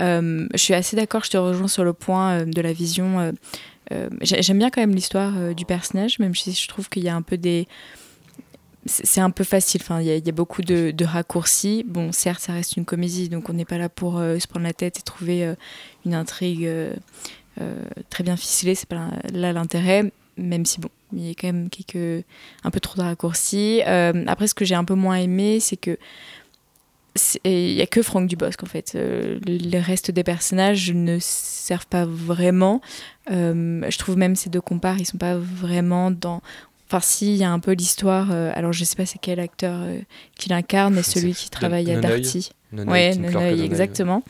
[0.00, 3.32] Euh, je suis assez d'accord, je te rejoins sur le point euh, de la vision.
[4.20, 7.16] j'ai- J'aime bien quand même l'histoire du personnage, même si je trouve qu'il y a
[7.16, 7.66] un peu des.
[8.86, 11.84] C'est un peu facile, enfin, il y, a- beaucoup de, de raccourcis.
[11.86, 14.72] Bon, certes, ça reste une comédie, donc on n'est pas là pour se prendre la
[14.72, 15.54] tête et trouver
[16.06, 16.70] une intrigue
[18.10, 21.68] très bien ficelée, c'est pas là l'intérêt, même si bon, il y a quand même
[21.68, 22.24] quelques
[22.64, 23.82] un peu trop de raccourcis.
[23.86, 25.98] Euh, après, ce que j'ai un peu moins aimé, c'est que
[27.44, 28.92] il y a que Franck Dubosc en fait.
[28.94, 32.80] Euh, les restes des personnages ne servent pas vraiment.
[33.30, 36.42] Euh, je trouve même ces deux compares, ils sont pas vraiment dans.
[36.90, 38.28] Enfin, si, il y a un peu l'histoire.
[38.32, 39.98] euh, alors, je sais pas c'est quel acteur euh,
[40.36, 42.50] qui l'incarne, mais celui qui travaille à Darty.
[42.72, 43.14] Ouais,
[43.62, 44.22] exactement.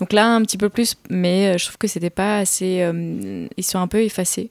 [0.00, 2.86] Donc là, un petit peu plus, mais je trouve que c'était pas assez.
[3.56, 4.50] ils sont un peu effacés.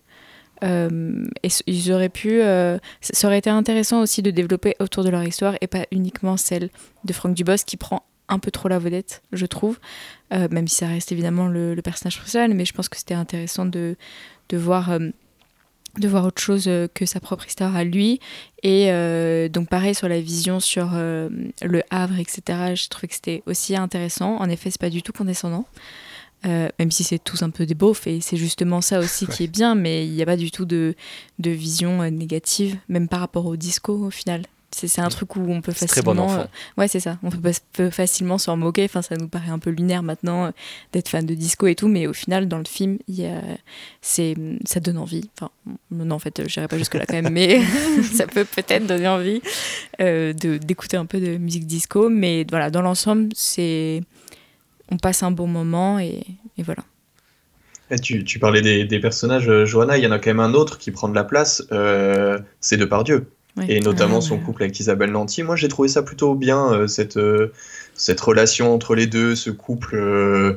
[0.63, 2.41] Euh, et ils auraient pu.
[2.41, 6.37] euh, ça aurait été intéressant aussi de développer autour de leur histoire et pas uniquement
[6.37, 6.69] celle
[7.03, 9.79] de Franck Dubosc qui prend un peu trop la vedette, je trouve.
[10.33, 13.65] Euh, même si ça reste évidemment le, personnage principal, mais je pense que c'était intéressant
[13.65, 13.97] de,
[14.53, 14.97] voir.
[15.97, 18.19] de voir autre chose que sa propre histoire à lui.
[18.63, 18.89] Et
[19.49, 22.75] donc pareil sur la vision sur le Havre, etc.
[22.75, 24.37] Je trouvais que c'était aussi intéressant.
[24.37, 25.65] En effet, c'est pas du tout condescendant.
[26.45, 29.43] Euh, même si c'est tous un peu des beaufs, et c'est justement ça aussi qui
[29.43, 30.95] est bien, mais il n'y a pas du tout de,
[31.37, 34.43] de vision euh, négative, même par rapport au disco au final.
[34.73, 36.33] C'est un truc où on peut C'est très bon facilement.
[36.33, 36.41] enfant.
[36.43, 37.19] euh, ouais, c'est ça.
[37.23, 38.85] On peut, facilement s'en moquer.
[38.85, 40.51] Enfin, ça nous paraît un peu lunaire maintenant euh,
[40.93, 43.41] d'être fan de disco et tout, mais au final, dans le film, il y a,
[44.01, 45.29] ça donne envie.
[45.37, 45.51] Enfin,
[45.91, 47.61] non, en fait, je n'irai pas jusque-là quand même, mais
[48.13, 49.41] ça peut peut-être donner envie
[49.99, 52.07] euh, d'écouter un peu de musique disco.
[52.07, 54.01] Mais voilà, dans l'ensemble, c'est.
[54.91, 56.21] On passe un bon moment et,
[56.57, 56.83] et voilà.
[57.89, 60.39] Et tu, tu parlais des, des personnages, euh, Johanna, il y en a quand même
[60.39, 63.31] un autre qui prend de la place, euh, c'est Depardieu.
[63.57, 63.65] Ouais.
[63.67, 64.41] Et notamment Ah, son ouais.
[64.43, 65.43] couple avec Isabelle Nanty.
[65.43, 67.51] Moi, j'ai trouvé ça plutôt bien, euh, cette, euh,
[67.95, 70.55] cette relation entre les deux, ce couple euh,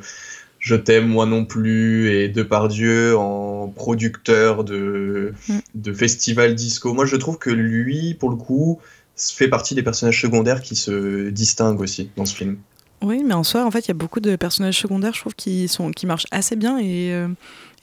[0.60, 5.58] je t'aime, moi non plus, et Depardieu en producteur de, Mm.
[5.74, 6.94] de festival disco.
[6.94, 8.80] Moi, je trouve que lui, pour le coup,
[9.16, 12.56] fait partie des personnages secondaires qui se distinguent aussi dans ce film.
[13.02, 15.34] Oui, mais en soi, en fait, il y a beaucoup de personnages secondaires, je trouve,
[15.34, 16.78] qui, sont, qui marchent assez bien.
[16.78, 17.28] Et, euh,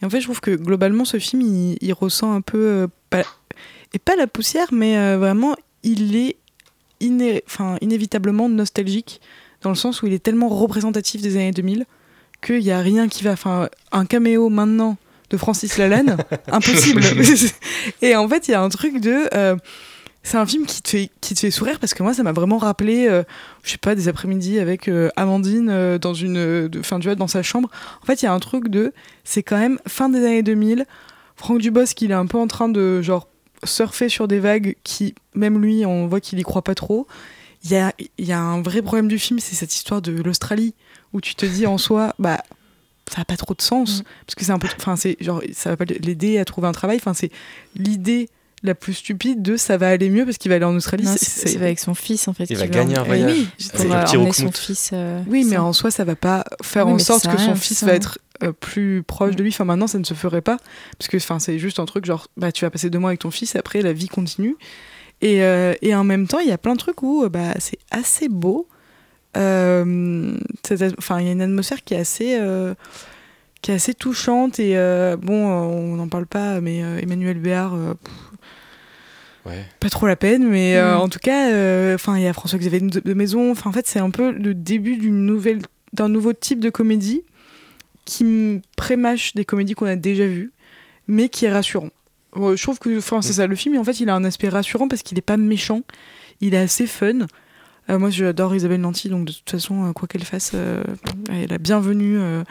[0.02, 2.58] et en fait, je trouve que globalement, ce film, il, il ressent un peu.
[2.60, 3.24] euh, pas-
[3.93, 6.38] et pas la poussière, mais euh, vraiment, il est
[7.02, 7.43] iné-
[7.82, 9.19] inévitablement nostalgique,
[9.62, 11.86] dans le sens où il est tellement représentatif des années 2000
[12.41, 13.34] qu'il n'y a rien qui va.
[13.34, 14.97] Enfin, un caméo maintenant
[15.30, 16.17] de Francis Lalanne,
[16.52, 17.04] impossible.
[18.02, 19.28] et en fait, il y a un truc de.
[20.23, 22.31] C'est un film qui te, fait, qui te fait sourire parce que moi, ça m'a
[22.31, 23.23] vraiment rappelé, euh,
[23.63, 27.41] je sais pas, des après-midi avec euh, Amandine euh, dans une, fin, vois, dans sa
[27.41, 27.69] chambre.
[28.03, 30.86] En fait, il y a un truc de, c'est quand même fin des années 2000.
[31.36, 33.27] Franck Dubosc, il est un peu en train de genre
[33.63, 37.07] surfer sur des vagues qui, même lui, on voit qu'il y croit pas trop.
[37.63, 40.75] Il y a, y a un vrai problème du film, c'est cette histoire de l'Australie
[41.13, 42.43] où tu te dis en soi, bah
[43.10, 45.71] ça n'a pas trop de sens parce que c'est un peu, enfin c'est genre ça
[45.71, 46.97] va pas l'aider à trouver un travail.
[46.97, 47.31] Enfin c'est
[47.75, 48.29] l'idée
[48.63, 51.04] la plus stupide de ça va aller mieux parce qu'il va aller en Australie.
[51.04, 52.45] Non, C'est- c'est c'est avec son fils en fait.
[52.50, 54.89] Il va gagner un emmener- voyage Oui, avec pour le euh, petit son fils.
[54.93, 57.80] euh, Oui, mais en soi, ça va pas faire Oui, en sorte que son fils
[57.80, 57.86] ça.
[57.88, 59.50] va être euh, plus proche de lui.
[59.52, 60.58] Enfin, maintenant, ça ne se ferait pas.
[60.97, 63.19] Parce que enfin, c'est juste un truc genre, bah, tu vas passer deux mois avec
[63.21, 64.56] ton fils, après, la vie continue.
[65.21, 67.78] Et, euh, et en même temps, il y a plein de trucs où bah, c'est
[67.91, 68.67] assez beau.
[69.38, 70.36] Euh,
[70.97, 72.38] Enfin, il y a une atmosphère qui est assez.
[72.39, 72.74] euh,
[73.62, 77.76] qui est assez touchante et euh, bon on n'en parle pas mais euh, Emmanuel Béard
[77.76, 78.12] euh, pff,
[79.45, 79.65] Ouais.
[79.80, 81.01] pas trop la peine, mais euh, Mm.
[81.01, 83.51] en tout cas, euh, enfin, il y a François-Xavier de, de Maison.
[83.51, 85.60] Enfin, en fait, c'est un peu le début d'une nouvelle,
[85.93, 87.23] d'un nouveau type de comédie
[88.06, 90.51] qui prémâche des comédies qu'on a déjà vues,
[91.08, 91.89] mais qui est rassurant.
[92.36, 94.49] Ouais, je trouve que, enfin, c'est ça, le film, en fait, il a un aspect
[94.49, 95.82] rassurant parce qu'il n'est pas méchant,
[96.39, 97.25] il est assez fun.
[97.89, 100.84] Euh, moi, j'adore Isabelle Nanty, donc de toute façon, euh, quoi qu'elle fasse, euh,
[101.30, 102.43] elle est la bienvenue euh,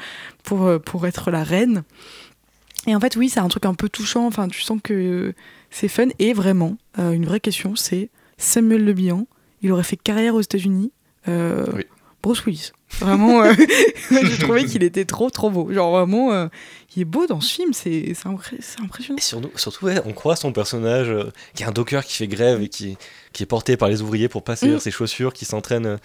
[0.43, 1.83] pour, euh, pour être la reine.
[2.87, 4.27] Et en fait, oui, c'est un truc un peu touchant.
[4.27, 5.35] Enfin, tu sens que
[5.71, 6.09] c'est fun.
[6.19, 9.27] Et vraiment, euh, une vraie question, c'est Samuel Le Bihan,
[9.63, 10.93] il aurait fait carrière aux États-Unis.
[11.29, 11.85] euh, Oui.
[12.23, 12.73] Bruce Willis.
[12.99, 13.53] Vraiment, euh,
[14.11, 15.73] j'ai trouvé qu'il était trop, trop beau.
[15.73, 16.49] Genre, vraiment, euh,
[16.95, 17.73] il est beau dans ce film.
[17.73, 19.17] C'est impressionnant.
[19.17, 22.27] Et surtout, surtout ouais, on croit son personnage euh, qui est un docker qui fait
[22.29, 22.99] grève et qui,
[23.33, 24.81] qui est porté par les ouvriers pour passer Mm.
[24.81, 25.99] ses chaussures, qui s'entraîne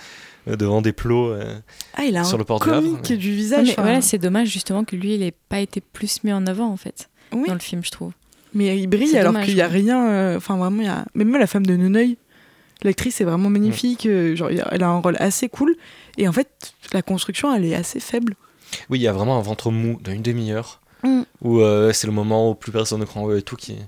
[0.48, 1.58] devant des plots euh,
[1.96, 2.82] Ah, il a sur un le port du Havre.
[2.82, 3.66] comique du Ouais, visage.
[3.68, 6.46] mais enfin, voilà, c'est dommage justement que lui, il ait pas été plus mis en
[6.48, 7.48] avant en fait Oui.
[7.48, 8.12] dans le film, je trouve.
[8.54, 9.72] Mais il brille alors qu'il n'y a ouais.
[9.74, 10.08] rien.
[10.08, 11.06] euh, Enfin, vraiment, il y a.
[11.14, 12.18] Mais même la femme de Neneuil,
[12.84, 14.06] l'actrice est vraiment magnifique.
[14.06, 15.76] euh, genre, elle a un rôle assez cool.
[16.18, 18.36] Et en fait, la construction, elle est assez faible.
[18.90, 21.22] Oui, il y a vraiment un ventre mou d'une demi-heure Mm.
[21.42, 23.88] où euh, c'est le moment où plus personne ne croit et tout qui est,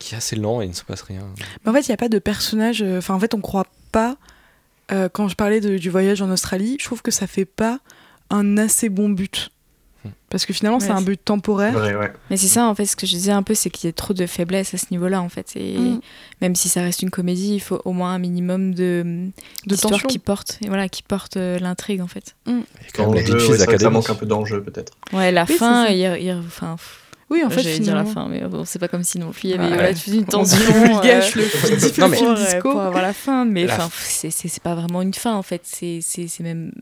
[0.00, 1.20] qui est assez lent et il ne se passe rien.
[1.64, 2.82] Mais en fait, il n'y a pas de personnage.
[2.82, 4.16] euh, Enfin, en fait, on croit pas.
[4.92, 7.80] Euh, quand je parlais de- du voyage en Australie, je trouve que ça fait pas
[8.30, 9.50] un assez bon but.
[10.30, 11.76] Parce que finalement, c'est un but temporaire.
[11.76, 12.10] Ouais, ouais.
[12.28, 13.92] Mais c'est ça, en fait, ce que je disais un peu, c'est qu'il y a
[13.92, 15.52] trop de faiblesse à ce niveau-là, en fait.
[15.54, 16.00] Et Mm.
[16.40, 19.30] même si ça reste une comédie, il faut au moins un minimum de De
[19.68, 20.08] d'histoire tension.
[20.08, 22.34] qui porte, et voilà, qui porte euh, l'intrigue, en fait.
[22.48, 22.54] Y a
[22.94, 23.92] quand vrai que ça Academy.
[23.92, 24.94] manque un peu d'enjeu peut-être.
[25.12, 26.98] Ouais, la Oui, fin, il, il- enfin, pff,
[27.32, 29.44] Oui, en fait, j'allais dire la fin, mais bon, c'est pas comme si non plus
[29.44, 29.72] il y avait Ouais.
[29.74, 30.58] voilà, une On tension.
[30.58, 32.70] euh, le Non, mais- pour, film disco.
[32.72, 35.62] pour avoir la fin, mais enfin, c'est- c'est c'est pas vraiment une fin, en fait.
[35.64, 36.72] C'est c'est- c'est même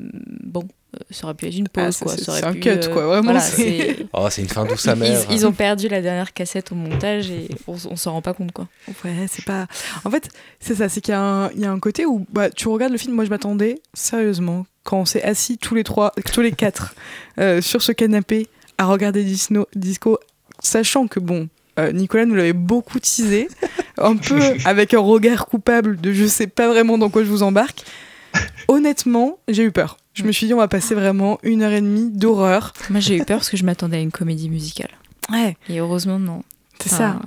[0.42, 0.62] bon.
[0.62, 2.16] euh, Ça aurait pu être une Ah, pause, c'est- quoi.
[2.16, 4.48] c'est- ça aurait c'est un pu, cut, euh, quoi, vraiment, voilà, c'est- Oh, c'est une
[4.48, 5.20] fin douce Ils, amère.
[5.30, 8.50] ils ont perdu la dernière cassette au montage et on, on s'en rend pas compte,
[8.50, 8.66] quoi.
[9.04, 9.68] Ouais, c'est pas.
[10.04, 12.26] En fait, c'est ça, c'est qu'il y, a un- il y a un côté où
[12.32, 13.14] bah, tu regardes le film.
[13.14, 16.96] Moi, je m'attendais, sérieusement, quand on s'est assis tous les trois, tous les quatre,
[17.38, 20.18] euh, sur ce canapé à regarder Disno- Disco,
[20.62, 23.48] sachant que, bon, euh, Nicolas nous l'avait beaucoup teasé,
[23.98, 27.42] un peu avec un regard coupable de je sais pas vraiment dans quoi je vous
[27.42, 27.82] embarque.
[28.68, 29.96] Honnêtement, j'ai eu peur.
[30.14, 32.72] Je me suis dit, on va passer vraiment une heure et demie d'horreur.
[32.90, 34.90] Moi, j'ai eu peur parce que je m'attendais à une comédie musicale.
[35.30, 36.42] Ouais, Et heureusement, non.
[36.80, 37.20] c'est Enfin,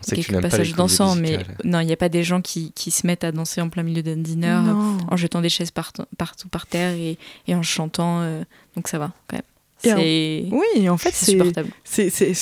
[0.00, 0.14] ça.
[0.16, 3.06] Tu quelques passages dansants, mais non, il n'y a pas des gens qui, qui se
[3.06, 4.98] mettent à danser en plein milieu d'un dîner Non.
[5.08, 8.20] en jetant des chaises partout, partout par terre et, et en chantant.
[8.20, 8.42] euh,
[8.76, 9.42] donc ça va quand même.
[9.84, 12.34] C'est Oui, en fait, c'est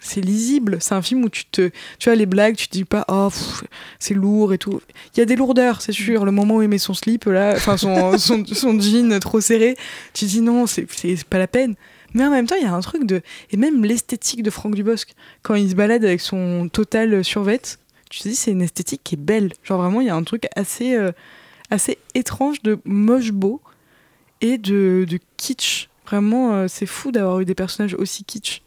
[0.00, 0.20] c'est.
[0.20, 0.78] lisible.
[0.80, 3.28] C'est un film où tu te tu as les blagues tu te dis pas oh
[3.98, 4.80] c'est lourd et tout.
[5.14, 6.24] Il y a des lourdeurs c'est sûr.
[6.24, 9.76] Le moment où il met son slip là enfin son, son, son jean trop serré
[10.14, 11.74] tu te dis non c'est c'est pas la peine.
[12.14, 14.74] Mais en même temps il y a un truc de et même l'esthétique de Franck
[14.74, 15.10] Dubosc
[15.42, 17.60] quand il se balade avec son total survêt
[18.08, 19.52] tu te dis c'est une esthétique qui est belle.
[19.62, 21.12] Genre vraiment il y a un truc assez euh,
[21.70, 23.60] assez étrange de moche beau
[24.40, 28.62] et de, de kitsch vraiment euh, c'est fou d'avoir eu des personnages aussi kitsch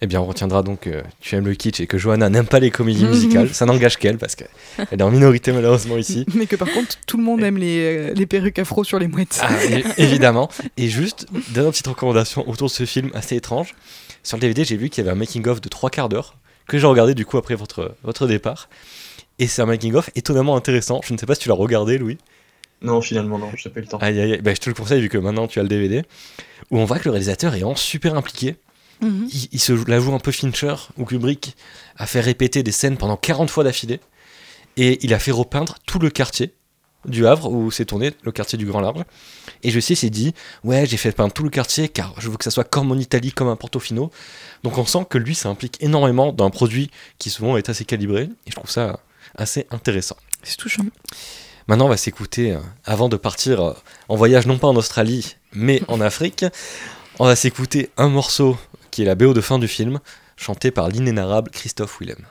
[0.00, 2.60] Eh bien, on retiendra donc que tu aimes le kitsch et que Johanna n'aime pas
[2.60, 3.52] les comédies musicales.
[3.52, 4.48] Ça n'engage qu'elle parce qu'elle
[4.90, 6.24] est en minorité malheureusement ici.
[6.34, 9.08] Mais que par contre, tout le monde aime les, euh, les perruques afro sur les
[9.08, 9.40] mouettes.
[9.42, 9.50] Ah,
[9.98, 10.48] évidemment.
[10.76, 13.74] Et juste, dernière petite recommandation autour de ce film assez étrange.
[14.22, 16.78] Sur le DVD, j'ai vu qu'il y avait un making-of de trois quarts d'heure que
[16.78, 18.70] j'ai regardé du coup après votre, votre départ.
[19.38, 21.00] Et c'est un making-of étonnamment intéressant.
[21.04, 22.16] Je ne sais pas si tu l'as regardé, Louis.
[22.82, 23.98] Non, finalement, non, j'ai pas eu le temps.
[23.98, 24.40] Aïe, aïe, aïe.
[24.42, 26.02] Bah, je te le conseille vu que maintenant tu as le DVD.
[26.70, 28.56] Où on voit que le réalisateur est vraiment super impliqué.
[29.00, 29.28] Mhm.
[29.32, 31.56] Il, il se la joue un peu Fincher ou Kubrick
[31.96, 34.00] a fait répéter des scènes pendant 40 fois d'affilée.
[34.76, 36.52] Et il a fait repeindre tout le quartier
[37.06, 39.02] du Havre où s'est tourné le quartier du Grand Large.
[39.62, 42.36] Et je sais, s'est dit, ouais, j'ai fait peindre tout le quartier car je veux
[42.36, 44.10] que ça soit comme en Italie, comme un Portofino.
[44.62, 48.22] Donc on sent que lui, ça implique énormément d'un produit qui souvent est assez calibré.
[48.46, 49.00] Et je trouve ça
[49.36, 50.16] assez intéressant.
[50.42, 50.84] C'est touchant.
[51.66, 53.72] Maintenant, on va s'écouter, euh, avant de partir euh,
[54.08, 56.44] en voyage, non pas en Australie, mais en Afrique,
[57.18, 58.58] on va s'écouter un morceau
[58.90, 60.00] qui est la BO de fin du film,
[60.36, 62.26] chanté par l'inénarrable Christophe Willem.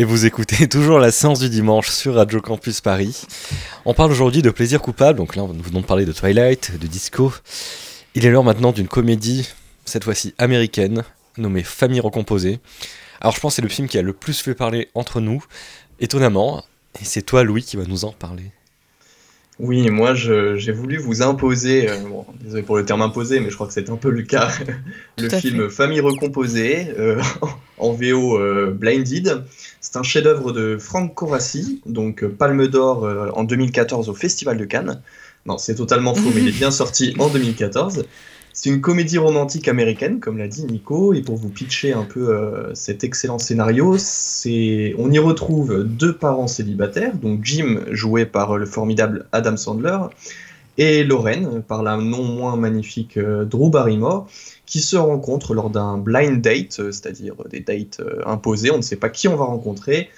[0.00, 3.26] Et vous écoutez toujours la séance du dimanche sur Radio Campus Paris.
[3.84, 6.86] On parle aujourd'hui de plaisir coupable, donc là nous venons de parler de Twilight, de
[6.86, 7.34] disco.
[8.14, 9.46] Il est l'heure maintenant d'une comédie
[9.84, 11.04] cette fois-ci américaine,
[11.36, 12.60] nommée Famille recomposée.
[13.20, 15.44] Alors je pense que c'est le film qui a le plus fait parler entre nous,
[15.98, 16.64] étonnamment,
[16.98, 18.52] et c'est toi Louis qui va nous en parler.
[19.62, 23.54] Oui, moi j'ai voulu vous imposer, euh, bon, désolé pour le terme imposé, mais je
[23.54, 24.50] crois que c'est un peu le cas,
[25.18, 27.20] le film Famille recomposée, euh,
[27.78, 29.44] en VO euh, Blinded.
[29.82, 35.02] C'est un chef-d'œuvre de Franck Corassi, donc Palme d'Or en 2014 au Festival de Cannes.
[35.44, 38.04] Non, c'est totalement faux, mais il est bien sorti en 2014.
[38.52, 42.30] C'est une comédie romantique américaine, comme l'a dit Nico, et pour vous pitcher un peu
[42.30, 48.66] euh, cet excellent scénario, on y retrouve deux parents célibataires, donc Jim joué par le
[48.66, 49.98] formidable Adam Sandler
[50.78, 54.26] et Lorraine par la non moins magnifique euh, Drew Barrymore,
[54.66, 58.96] qui se rencontrent lors d'un blind date, euh, c'est-à-dire des dates imposées, on ne sait
[58.96, 60.10] pas qui on va rencontrer.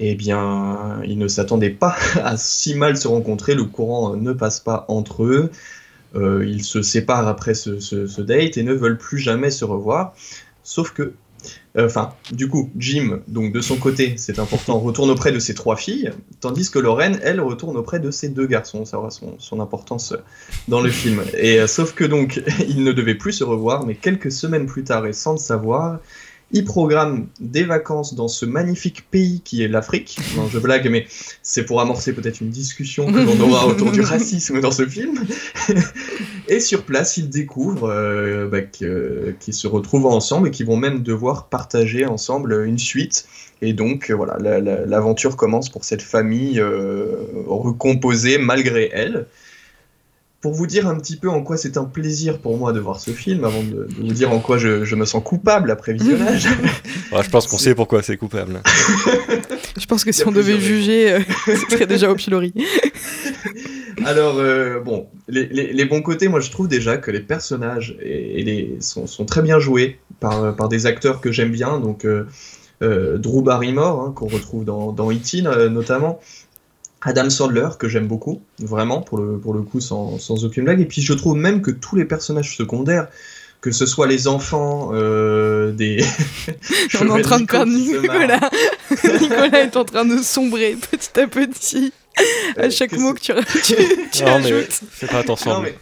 [0.00, 4.58] Eh bien, ils ne s'attendaient pas à si mal se rencontrer, le courant ne passe
[4.58, 5.52] pas entre eux.
[6.14, 9.64] Euh, ils se séparent après ce, ce- ce date et ne veulent plus jamais se
[9.64, 10.14] revoir.
[10.62, 11.12] Sauf que,
[11.76, 15.54] euh, enfin, du coup, Jim, donc de son côté, c'est important, retourne auprès de ses
[15.54, 18.84] trois filles, tandis que Lorraine, elle, retourne auprès de ses deux garçons.
[18.84, 20.14] Ça aura son, son importance
[20.68, 21.22] dans le film.
[21.36, 24.84] Et euh, sauf que donc, ils ne devaient plus se revoir, mais quelques semaines plus
[24.84, 25.98] tard, et sans le savoir,
[26.54, 30.16] ils programment des vacances dans ce magnifique pays qui est l'Afrique.
[30.36, 31.06] Non, je blague, mais
[31.42, 35.18] c'est pour amorcer peut-être une discussion que l'on aura autour du racisme dans ce film.
[36.48, 41.02] et sur place, ils découvrent euh, bah, qu'ils se retrouvent ensemble et qu'ils vont même
[41.02, 43.26] devoir partager ensemble une suite.
[43.60, 47.06] Et donc, euh, voilà, la- la- l'aventure commence pour cette famille euh,
[47.46, 49.26] recomposée malgré elle.
[50.44, 53.00] Pour vous dire un petit peu en quoi c'est un plaisir pour moi de voir
[53.00, 55.94] ce film, avant de, de vous dire en quoi je, je me sens coupable après
[55.94, 56.46] visionnage.
[57.12, 58.60] Ouais, je pense qu'on sait pourquoi c'est coupable.
[59.78, 62.52] Je pense que si on devait juger, euh, ce serait déjà au pilori.
[64.04, 67.96] Alors, euh, bon, les, les- les bons côtés, moi je trouve déjà que les personnages
[68.02, 71.78] et, et les, sont, sont très bien joués par, par des acteurs que j'aime bien.
[71.80, 72.26] Donc, euh,
[72.82, 75.42] euh, Drew Barrymore, hein, qu'on retrouve dans, dans E.T.
[75.46, 76.20] euh, notamment.
[77.04, 80.80] Adam Sandler, que j'aime beaucoup, vraiment, pour le, pour le coup, sans, sans aucune blague.
[80.80, 83.08] Et puis je trouve même que tous les personnages secondaires,
[83.60, 86.02] que ce soit les enfants, euh, des.
[87.00, 87.70] On est en train de perdre.
[87.72, 88.50] Nicolas.
[89.20, 91.92] Nicolas est en train de sombrer petit à petit.
[92.56, 93.32] À Euh, chaque que mot que tu,
[93.64, 93.74] tu,
[94.12, 94.80] tu Non, mais ajoutes.
[94.90, 95.54] fais pas attention.
[95.54, 95.74] Non, mais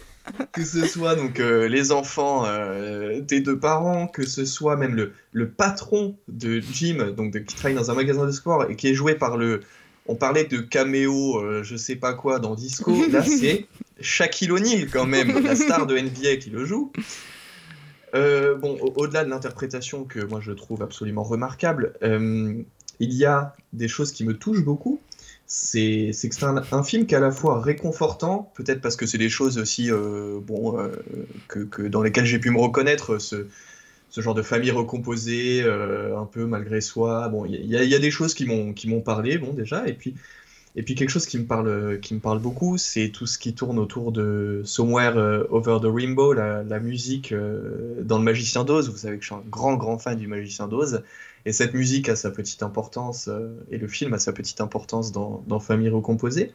[0.53, 4.95] que ce soit donc euh, les enfants euh, des deux parents, que ce soit même
[4.95, 8.75] le, le patron de Jim, donc de- qui travaille dans un magasin de sport et
[8.75, 9.61] qui est joué par le.
[10.07, 12.93] On parlait de caméo, euh, je sais pas quoi, dans Disco.
[13.09, 13.65] Là, c'est
[14.01, 16.91] Shaquille O'Neal quand même, la star de NBA qui le joue.
[18.15, 22.53] Euh, bon, au- au-delà de l'interprétation que moi je trouve absolument remarquable, euh,
[22.99, 24.99] il y a des choses qui me touchent beaucoup.
[25.47, 29.05] C'est que c'est un, un film qui est à la fois réconfortant, peut-être parce que
[29.05, 30.77] c'est des choses aussi euh, bon,
[31.47, 33.47] que, que dans lesquelles j'ai pu me reconnaître, ce,
[34.13, 37.29] ce genre de famille recomposée, euh, un peu malgré soi.
[37.29, 39.93] Bon, il y, y a des choses qui m'ont qui m'ont parlé, bon déjà, et
[39.93, 40.13] puis
[40.75, 43.55] et puis quelque chose qui me parle qui me parle beaucoup, c'est tout ce qui
[43.55, 48.91] tourne autour de Somewhere euh, Over the Rainbow, la, musique euh, dans le Magicien d'Oz.
[48.91, 51.01] Vous savez que je suis un grand grand fan du Magicien d'Oz,
[51.47, 53.31] et cette musique a sa petite importance
[53.71, 56.51] et le film a sa petite importance dans Famille recomposée.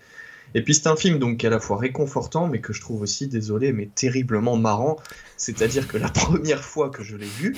[0.55, 2.81] Et puis c'est un film donc qui est à la fois réconfortant, mais que je
[2.81, 4.97] trouve aussi, désolé, mais terriblement marrant.
[5.37, 7.55] C'est-à-dire que la première fois que je l'ai vu,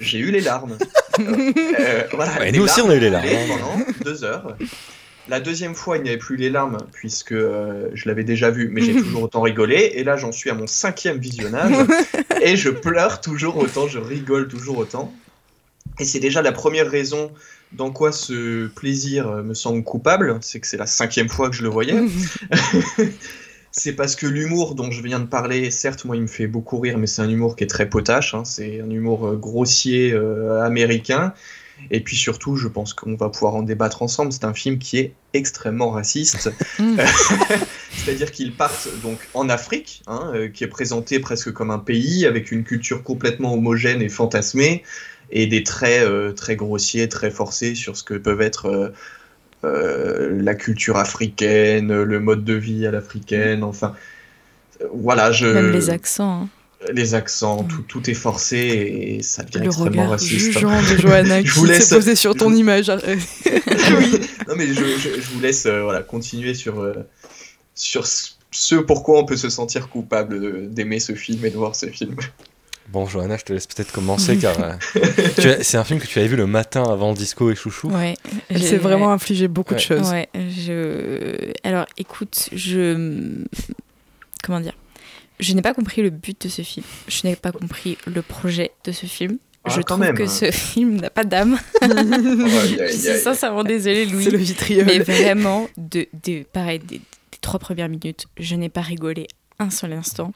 [0.00, 0.76] j'ai eu les larmes.
[1.20, 3.26] Euh, voilà, Ouais, des nous aussi, on a eu les larmes.
[3.48, 4.56] Pendant deux heures.
[5.28, 8.68] La deuxième fois, il n'y avait plus les larmes, puisque euh, je l'avais déjà vu,
[8.70, 9.92] mais j'ai toujours autant rigolé.
[9.94, 11.86] Et là, j'en suis à mon cinquième visionnage,
[12.42, 15.12] et je pleure toujours autant, je rigole toujours autant.
[15.98, 17.30] Et c'est déjà la première raison
[17.74, 21.56] dans quoi ce plaisir euh, me semble coupable, c'est que c'est la cinquième fois que
[21.56, 21.94] je le voyais.
[23.76, 26.78] c'est parce que l'humour dont je viens de parler, certes, moi, il me fait beaucoup
[26.78, 30.12] rire, mais c'est un humour qui est très potache, hein, c'est un humour euh, grossier
[30.12, 31.34] euh, américain.
[31.90, 34.98] Et puis surtout, je pense qu'on va pouvoir en débattre ensemble, c'est un film qui
[34.98, 36.50] est extrêmement raciste.
[37.90, 42.52] C'est-à-dire qu'ils partent donc en Afrique, hein, qui est présenté presque comme un pays avec
[42.52, 44.84] une culture complètement homogène et fantasmée,
[45.34, 48.88] et des traits euh, très grossiers, très forcés sur ce que peuvent être euh,
[49.64, 53.94] euh, la culture africaine, le mode de vie à l'africaine, enfin.
[54.80, 55.46] euh, Voilà, je.
[55.46, 56.42] Même les accents.
[56.44, 56.48] hein.
[56.92, 60.32] Les accents, tout, tout est forcé et ça devient Le extrêmement regard raciste.
[60.38, 62.88] jugeant de Johanna Je qui vous laisse- s'est posé sur ton je- image.
[64.48, 66.92] Non mais je, je- je vous laisse euh, voilà, continuer sur, euh,
[67.74, 71.86] sur ce pourquoi on peut se sentir coupable d'aimer ce film et de voir ce
[71.86, 72.16] film.
[72.88, 74.72] Bon, Johanna, je te laisse peut-être commencer car euh,
[75.62, 77.88] c'est un film que tu avais vu le matin avant Disco et Chouchou.
[77.88, 78.14] Ouais.
[78.48, 80.10] Elle s'est vraiment infligé beaucoup de choses.
[80.10, 81.52] Ouais, je.
[81.62, 83.42] Alors, écoute, je.
[84.42, 84.74] Comment dire
[85.40, 86.84] Je n'ai pas compris le but de ce film.
[87.08, 89.38] Je n'ai pas compris le projet de ce film.
[89.64, 90.14] Ah, je trouve même.
[90.14, 91.58] que ce film n'a pas d'âme.
[91.80, 94.24] Je suis sincèrement désolée, Louis.
[94.24, 94.84] C'est le vitriol.
[94.84, 99.26] Mais vraiment, de, de, pareil, des, des trois premières minutes, je n'ai pas rigolé
[99.58, 100.34] un seul instant.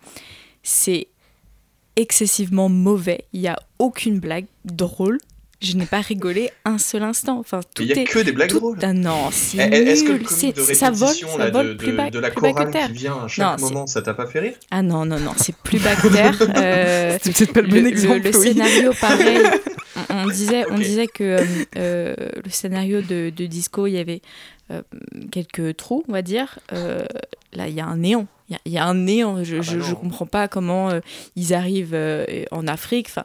[0.63, 1.09] C'est
[1.99, 3.25] excessivement mauvais.
[3.33, 5.19] Il n'y a aucune blague drôle.
[5.61, 7.41] Je n'ai pas rigolé un seul instant.
[7.41, 8.79] Enfin, tout Il y a est que des blagues tout- drôles.
[8.81, 10.27] Ah non, c'est Eh, Est-ce que le nul.
[10.27, 12.41] comique de C'est- ça vole, ça là, vole de, plus de- bas, de la plus
[12.43, 12.87] bas que chorale terre.
[12.87, 14.55] qui vient à chaque moment, ça t'a pas fait rire?
[14.71, 16.39] Ah non, non, non, c'est plus bas que terre.
[16.57, 18.43] Euh, C'est peut-être pas le bon exemple, Le, oui.
[18.49, 19.39] scénario, pareil.
[20.11, 21.45] On, on disait, on disait que euh,
[21.77, 24.23] euh, le scénario de, de Disco, il y avait
[24.71, 24.83] euh,
[25.33, 26.61] quelques trous, on va dire.
[26.73, 27.05] Euh,
[27.53, 28.29] là, il y a un néant.
[28.49, 29.45] Il y a- il y, a un néant.
[29.45, 29.95] Je, Ah bah je, je non.
[29.97, 31.01] comprends pas comment euh,
[31.37, 33.09] ils arrivent euh, en Afrique.
[33.11, 33.25] Enfin,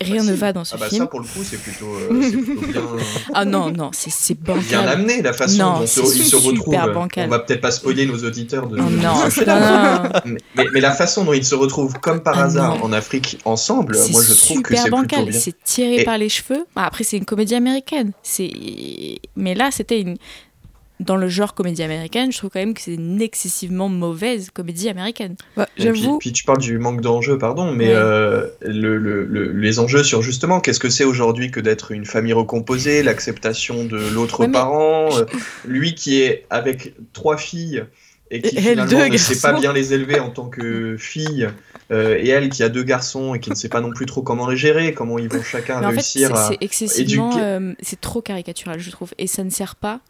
[0.00, 0.38] rien Bah ne si.
[0.40, 1.00] va dans ce ah bah film.
[1.02, 2.82] ça pour le coup c'est plutôt, euh, plutôt bien,
[3.34, 4.62] Ah non, non, c'est c'est bancal.
[4.62, 6.72] bien amené la façon Non, dont c'est se- il se retrouve.
[6.74, 7.26] super bancal.
[7.26, 8.76] On va peut-être pas spoiler nos auditeurs de.
[8.76, 10.10] Non, non, non.
[10.72, 12.84] mais, la façon dont ils se retrouvent comme par Ah hasard non.
[12.84, 15.38] en Afrique ensemble, moi je trouve que c'est plutôt bancal, bien.
[15.40, 16.64] c'est tiré Et- par les cheveux.
[16.76, 18.12] Ah, Après, c'est une comédie américaine.
[18.22, 18.50] C'est,
[19.36, 20.16] mais là, c'était une
[21.00, 22.30] dans le genre comédie américaine.
[22.32, 25.34] Je trouve quand même que c'est une excessivement mauvaise comédie américaine.
[25.56, 25.90] Bah, Et
[26.20, 27.94] puis, tu parles du manque d'enjeux, pardon, mais Ouais.
[27.94, 32.04] euh, le, le- le- les enjeux sur justement qu'est-ce que c'est aujourd'hui que d'être une
[32.06, 35.24] famille recomposée, l'acceptation de l'autre Ouais, mais- parent, euh,
[35.66, 37.84] lui qui est avec trois filles
[38.30, 41.48] et qui Et finalement deux ne sait pas bien les élever en tant que fille,
[41.90, 44.22] euh, et elle qui a deux garçons et qui ne sait pas non plus trop
[44.22, 47.30] comment les gérer, comment ils vont chacun Mais en fait, c'est, réussir à c'est excessivement,
[47.32, 47.44] éduquer.
[47.44, 50.00] euh, c'est trop caricatural, je trouve, et ça ne sert pas.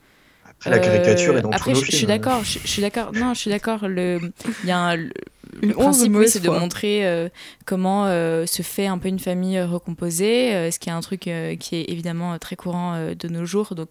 [0.67, 2.09] Après, la caricature est dans Après, tous je, nos je suis hein.
[2.09, 2.45] d'accord.
[2.45, 3.13] Je, je suis d'accord.
[3.13, 3.87] Non, je suis d'accord.
[3.89, 4.21] Le,
[4.63, 7.29] il y a un, le, principe, oui, c'est de montrer euh,
[7.65, 11.01] comment euh, se fait un peu une famille euh, recomposée, euh, ce qui est un
[11.01, 13.75] truc euh, qui est évidemment euh, très courant euh, de nos jours.
[13.75, 13.89] Donc,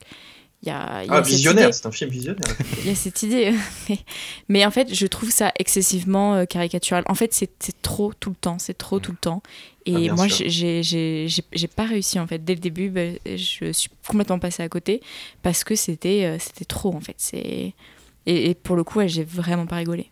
[0.61, 2.41] il y a, il y a Ah, visionnaire, c'est un film visionnaire.
[2.79, 3.53] il y a cette idée.
[3.89, 3.99] mais,
[4.47, 7.03] mais en fait, je trouve ça excessivement euh, caricatural.
[7.07, 8.57] En fait, c'est c'est trop tout le temps.
[8.59, 9.41] C'est trop tout le temps.
[9.85, 12.43] Et Ah, moi, j'ai- j'ai j'ai- j'ai pas réussi, en fait.
[12.43, 15.01] Dès le début, bah, je suis complètement passée à côté
[15.41, 17.15] parce que c'était euh, c'était trop, en fait.
[17.17, 17.73] C'est-
[18.25, 20.09] Et, et pour le coup, ouais, j'ai vraiment pas rigolé.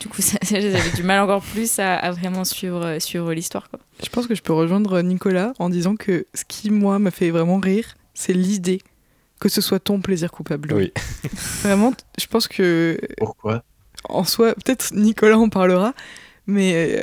[0.00, 3.70] Du coup, j'avais du mal encore plus à, à vraiment suivre, euh, suivre l'histoire.
[3.70, 3.80] quoi.
[4.02, 7.30] je pense que je peux rejoindre Nicolas en disant que ce qui, moi, m'a fait
[7.30, 8.80] vraiment rire, c'est l'idée
[9.40, 10.74] que ce soit ton plaisir coupable.
[10.74, 10.92] Oui.
[11.62, 13.64] Vraiment, je pense que Pourquoi?
[14.04, 15.94] en soi, peut-être Nicolas en parlera,
[16.46, 17.02] mais euh,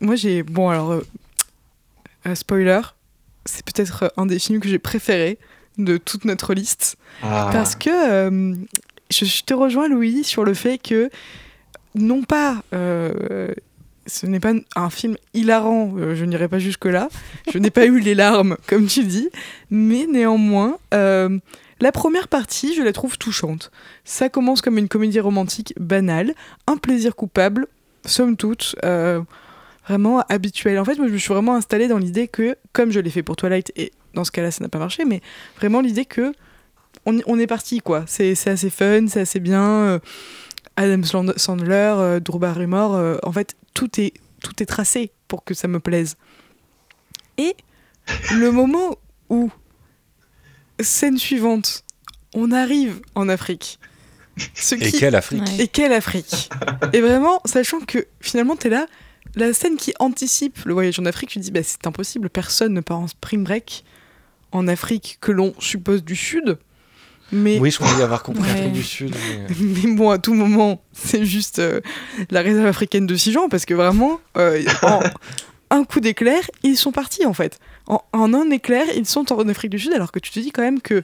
[0.00, 0.42] moi j'ai.
[0.42, 1.06] Bon, alors, euh,
[2.26, 2.80] euh, spoiler,
[3.44, 5.38] c'est peut-être euh, un des films que j'ai préféré
[5.78, 6.96] de toute notre liste.
[7.22, 7.50] Ah.
[7.52, 7.90] Parce que
[9.10, 11.10] je, je te rejoins, Louis, sur le fait que,
[11.94, 12.62] non pas.
[12.72, 17.08] ce n'est pas un film hilarant, je n'irai pas jusque-là.
[17.52, 19.28] Je n'ai pas eu les larmes, comme tu dis.
[19.70, 21.38] Mais néanmoins, euh,
[21.80, 23.70] la première partie, je la trouve touchante.
[24.04, 26.34] Ça commence comme une comédie romantique banale,
[26.66, 27.66] un plaisir coupable,
[28.06, 29.20] somme toute, euh,
[29.86, 30.78] vraiment habituel.
[30.78, 33.22] En fait, moi, je me suis vraiment installée dans l'idée que, comme je l'ai fait
[33.22, 35.20] pour Twilight, et dans ce cas-là, ça n'a pas marché, mais
[35.58, 36.32] vraiment l'idée que
[37.04, 38.04] on, on est parti, quoi.
[38.06, 39.62] C'est assez fun, c'est assez bien.
[39.62, 39.98] euh,
[40.76, 44.12] Adam Sand- Sandler, euh, Drew Barrymore, euh, en fait, tout est,
[44.42, 46.16] tout est tracé pour que ça me plaise.
[47.38, 47.54] Et
[48.34, 48.96] le moment
[49.30, 49.50] où,
[50.80, 51.84] scène suivante,
[52.34, 53.78] on arrive en Afrique.
[54.54, 55.64] Ce Et qui- quelle Afrique Ouais.
[55.64, 56.50] Et quelle Afrique
[56.92, 58.86] Et vraiment, sachant que finalement, t'es là,
[59.36, 62.80] la scène qui anticipe le voyage en Afrique, tu dis, bah, c'est impossible, personne ne
[62.80, 63.84] part en spring break
[64.52, 66.58] en Afrique que l'on suppose du Sud.
[67.32, 68.68] Mais, Oui, je croyais avoir compris Ouais.
[68.68, 69.14] Du Sud.
[69.14, 69.54] mais-
[69.86, 71.80] mais bon, à tout moment, c'est juste euh,
[72.30, 75.00] la réserve africaine de Sijan, parce que vraiment, euh, en
[75.70, 77.58] un coup d'éclair, ils sont partis en fait.
[77.88, 80.52] En, en un éclair, ils sont en Afrique du Sud, alors que tu te dis
[80.52, 81.02] quand même que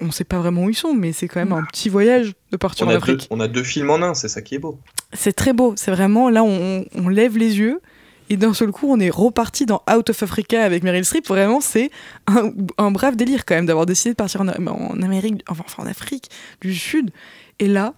[0.00, 2.32] on ne sait pas vraiment où ils sont, mais c'est quand même un petit voyage
[2.50, 3.26] de partir on en a, deux, Afrique.
[3.30, 4.78] on a deux films en un, c'est ça qui est beau.
[5.12, 7.80] C'est très beau, c'est vraiment là on, on lève les yeux
[8.28, 11.26] et d'un seul coup on est reparti dans Out of Africa avec Meryl Streep.
[11.28, 11.90] Vraiment c'est
[12.26, 15.82] un, un brave délire quand même d'avoir décidé de partir en, en Amérique, enfin, enfin,
[15.82, 16.28] en Afrique
[16.60, 17.10] du Sud.
[17.58, 17.94] Et là,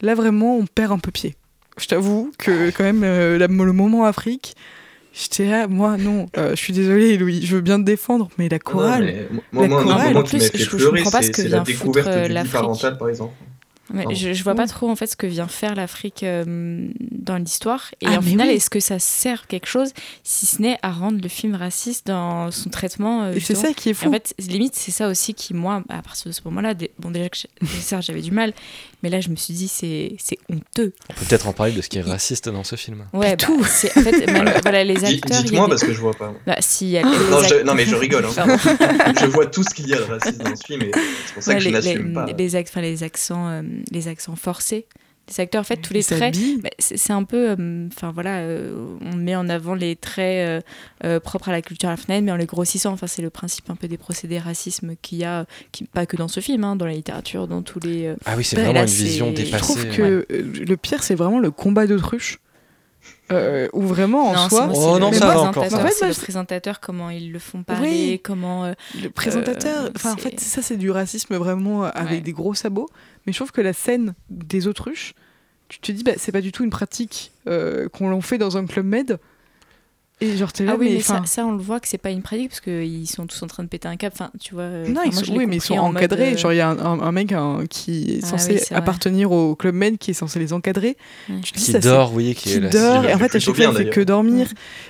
[0.00, 1.36] là vraiment on perd un peu pied.
[1.78, 4.56] Je t'avoue que quand même euh, la- le moment Afrique,
[5.20, 8.48] j'étais là, moi non, euh, je suis désolée Louis, je veux bien te défendre, mais
[8.48, 9.04] la chorale.
[9.04, 11.48] Non, mais moi, La moi, chorale, en plus, je- je comprends pas ce que c'est
[11.48, 12.52] la vient découverte foutre, euh, l'Afrique.
[12.52, 13.34] parental, par exemple.
[14.14, 17.90] Je, je vois pas trop en fait ce que vient faire l'Afrique euh, dans l'histoire
[18.00, 18.54] et Ah, en final oui.
[18.54, 19.92] est-ce que ça sert quelque chose
[20.24, 23.72] si ce n'est à rendre le film raciste dans son traitement euh, Et c'est ça
[23.72, 24.08] qui est Et fou.
[24.08, 27.28] en fait limite c'est ça aussi qui moi à partir de ce moment-là bon déjà
[27.28, 27.38] que
[28.02, 28.52] j'avais du mal
[29.02, 31.80] mais là je me suis dit c'est c'est honteux On peut peut-être en parler de
[31.80, 33.04] ce qui est raciste dans ce film.
[33.14, 33.62] ouais bah, tout.
[33.64, 36.34] c'est en fait même, voilà les acteurs Dites-moi des- parce que je vois pas.
[36.46, 38.24] bah, si il y a Non, je- mais je rigole.
[38.26, 38.56] hein.
[39.20, 40.90] Je vois tout ce qu'il y a de raciste dans ce film et
[41.26, 42.80] c'est pour ça Ouais, que je les, n'assume les- pas.
[42.80, 44.86] les accents, euh, les accents forcés
[45.28, 48.38] Les acteurs, en fait, tous les traits, bah, c'est c'est un peu, euh, enfin voilà,
[48.38, 50.60] euh, on met en avant les traits euh,
[51.04, 52.92] euh, propres à la culture africaine, mais en les grossissant.
[52.92, 56.16] Enfin, c'est le principe un peu des procédés racisme qu'il y a, qui, pas que
[56.16, 58.06] dans ce film, hein, dans la littérature, dans tous les.
[58.06, 59.52] euh, Ah oui, c'est bah, vraiment là, une vision dépassée.
[59.52, 62.38] Je trouve que le pire, c'est vraiment le combat d'autruche.
[63.30, 64.70] Euh, où vraiment en non, soi.
[64.72, 65.80] c'est- Oh non, le ça va présentateur, encore.
[65.80, 68.20] En fait, c'est le présentateur, comment ils le font parler, Oui.
[68.24, 68.64] comment.
[68.64, 68.72] euh,
[69.02, 72.20] Le présentateur, Euh, enfin en fait ça c'est du racisme vraiment avec Ouais.
[72.22, 72.88] des gros sabots,
[73.28, 75.12] mais je trouve que la scène des autruches,
[75.68, 78.56] tu te dis bah c'est pas du tout une pratique euh, qu'on l'on fait dans
[78.56, 79.18] un club med.
[80.20, 81.96] Et genre t'es là Ah oui, mais, mais, ça, ça, on le voit que c'est
[81.96, 84.14] pas une pratique parce qu'ils sont tous en train de péter un câble.
[84.18, 84.64] Enfin, tu vois.
[84.64, 86.32] euh, non enfin, ils moi, sont, oui mais ils sont en encadrés.
[86.32, 88.58] euh, Genre il y a un, un- un mec un- qui est Ah censé oui,
[88.58, 88.78] c'est vrai.
[88.78, 90.96] appartenir au club med qui est censé les encadrer.
[91.28, 91.36] Ouais.
[91.42, 93.18] Tu te dis, Qui ça, c'est- dort, oui, qui, qui est la dort et en
[93.18, 94.48] fait à chaque fois il fait que dormir.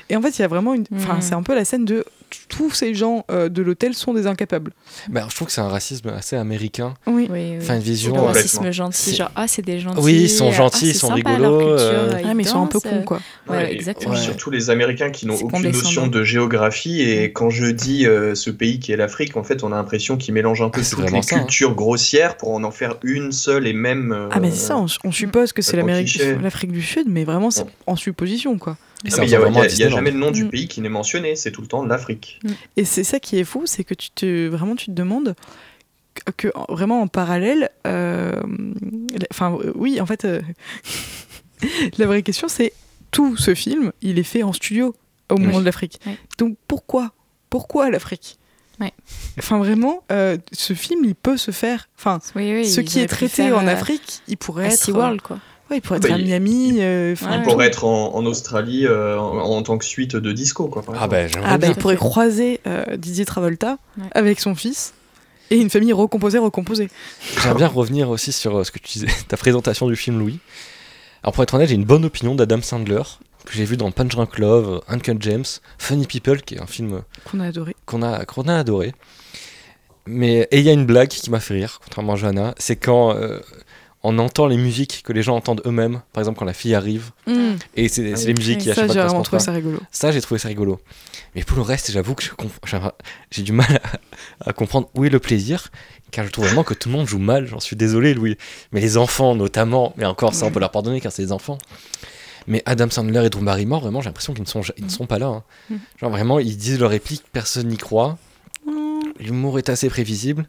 [0.08, 1.20] Et en fait il y a vraiment une, enfin Mm.
[1.20, 2.06] c'est un peu la scène de
[2.48, 4.72] tous ces gens euh, de l'hôtel sont des incapables.
[5.08, 6.94] Bah, je trouve que c'est un racisme assez américain.
[7.06, 7.26] Oui.
[7.30, 7.58] Oui, oui.
[7.60, 8.14] Enfin, une vision.
[8.14, 10.00] le euh, racisme c'est- gentil, genre ah c'est des gentils.
[10.02, 12.48] Oui, ils sont ah, gentils, ils sont sympa, rigolos, culture, euh, euh, Ah, mais ils
[12.48, 13.20] sont un peu cons quoi.
[13.48, 14.16] Ouais, exactement.
[14.16, 17.02] Surtout les Américains qui n'ont aucune notion de géographie.
[17.02, 20.16] Et quand je dis euh, ce pays qui est l'Afrique, en fait, on a l'impression
[20.16, 21.38] qu'ils mélangent un peu Ah, c'est toutes les ça, hein.
[21.40, 24.12] cultures grossières pour en en faire une seule et même.
[24.12, 27.50] euh, Ah mais c'est ça, on, on suppose que c'est l'Afrique du Sud, mais vraiment
[27.50, 28.76] c'est en supposition quoi.
[29.04, 29.34] Et Ah, il n'y
[29.84, 30.50] a, jamais le nom du Mm.
[30.50, 32.40] pays qui n'est mentionné, c'est tout le temps l'Afrique.
[32.76, 35.36] Et c'est ça qui est fou, c'est que tu te vraiment tu te demandes
[36.14, 38.40] que, que en- vraiment en parallèle, euh,
[39.30, 40.40] enfin euh, oui en fait, euh,
[41.98, 42.72] la vraie question c'est
[43.10, 44.94] tout ce film il est fait en studio
[45.30, 45.60] au moment Oui.
[45.60, 46.00] de l'Afrique.
[46.38, 47.12] Donc pourquoi?
[47.50, 48.38] Pourquoi l'Afrique?
[48.80, 48.92] Ouais.
[49.38, 51.88] Enfin vraiment, euh, ce film il peut se faire.
[51.98, 54.78] Enfin, Oui, oui, ce qui est traité en euh, Afrique, il pourrait être.
[54.78, 55.38] SeaWorld, quoi.
[55.70, 56.76] Ouais, il pourrait Bah, être à il- Miami.
[56.80, 57.14] euh.
[57.20, 57.42] Il tout.
[57.50, 60.66] pourrait être en, en Australie euh, en, en tant que suite de disco.
[60.68, 61.70] Quoi, par Ah ben, j'aimerais Ah bah, bien.
[61.70, 64.04] il pourrait croiser euh, Didier Travolta Ouais.
[64.12, 64.94] avec son fils
[65.50, 66.88] et une famille recomposée, recomposée.
[67.42, 70.38] J'aimerais bien revenir aussi sur euh, ce que tu disais, ta présentation du film Louis.
[71.22, 73.02] Alors pour être honnête, j'ai une bonne opinion d'Adam Sandler,
[73.44, 75.44] que j'ai vu dans Punch Drunk Love, Uncle James,
[75.78, 77.74] Funny People, qui est un film Qu'on a adoré.
[77.86, 78.94] qu'on a, qu'on a adoré.
[80.06, 82.76] Mais, et il y a une blague qui m'a fait rire, contrairement à Johanna, c'est
[82.76, 83.40] quand euh,
[84.08, 87.10] on entend les musiques que les gens entendent eux-mêmes, par exemple quand la fille arrive,
[87.76, 89.78] et c'est les musiques qui à ça, chaque fois j'ai vraiment trouvé ça rigolo.
[89.90, 90.80] Ça, j'ai trouvé ça rigolo.
[91.34, 92.24] Mais pour le reste, j'avoue que
[93.30, 93.80] j'ai- du mal
[94.40, 95.68] à, à comprendre où est le plaisir,
[96.10, 97.46] car je trouve vraiment que tout le monde joue mal.
[97.46, 98.36] J'en suis désolé, Louis.
[98.72, 101.58] Mais les enfants, notamment, mais encore, ça, on peut leur pardonner car c'est des enfants.
[102.46, 104.90] Mais Adam Sandler et Drew Barrymore, vraiment, j'ai l'impression qu'ils ne sont, ja- ils ne
[104.90, 105.26] sont pas là.
[105.26, 105.42] hein.
[105.68, 105.76] Mm.
[106.00, 108.16] Genre, vraiment, ils disent leurs répliques, personne n'y croit.
[109.20, 110.48] L'humour est assez prévisible.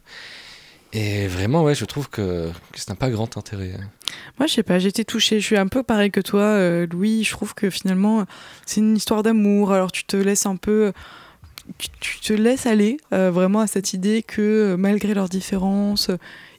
[0.92, 3.74] Et vraiment, ouais, je trouve que, que ça n'a pas grand intérêt.
[3.78, 3.84] hein.
[4.38, 5.38] Moi, je sais pas, j'ai été touchée.
[5.38, 7.22] Je suis un peu pareil que toi, euh, Louis.
[7.22, 8.26] Je trouve que finalement,
[8.66, 9.72] c'est une histoire d'amour.
[9.72, 10.92] Alors, tu te laisses un peu.
[11.78, 16.10] Tu, tu te laisses aller euh, vraiment à cette idée que euh, malgré leurs différences,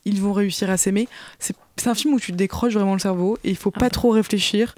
[0.05, 1.09] ils vont réussir à s'aimer.
[1.39, 1.55] C'est
[1.87, 4.75] un film où tu te décroches vraiment le cerveau et il faut pas trop réfléchir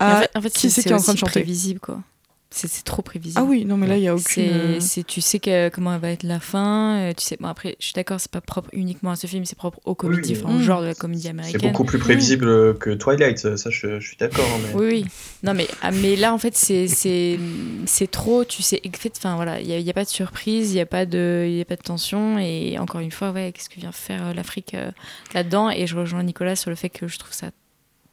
[0.00, 1.32] à en fait, en fait, qui c'est qui est en train de chanter.
[1.32, 2.00] prévisible, quoi.
[2.48, 3.40] C'est c'est trop prévisible.
[3.42, 4.24] Ah oui, non, mais là, il y a aucune.
[4.24, 6.96] C'est, euh, c'est- tu sais que, comment elle va être la fin.
[7.00, 9.44] euh, tu sais, bon, après, je suis d'accord, c'est pas propre uniquement à ce film,
[9.44, 10.42] c'est propre aux comédies, Oui.
[10.44, 11.60] enfin, au genre de la comédie C'est américaine.
[11.72, 14.44] beaucoup plus prévisible que Twilight, ça, je, je suis d'accord.
[14.54, 15.06] hein, mais- Oui, oui.
[15.42, 17.38] Non, mais, ah, mais là, en fait, c'est, c'est,
[17.84, 18.44] c'est trop.
[18.44, 20.74] Tu sais, en fait, enfin, voilà, il n'y a, y a pas de surprise, il
[20.76, 22.38] n'y a, pas de- il y a pas de tension.
[22.38, 24.92] Et encore une fois, ouais, qu'est-ce que vient faire euh, l'Afrique euh,
[25.34, 27.50] là-dedans Et je rejoins Nicolas sur le fait que je trouve ça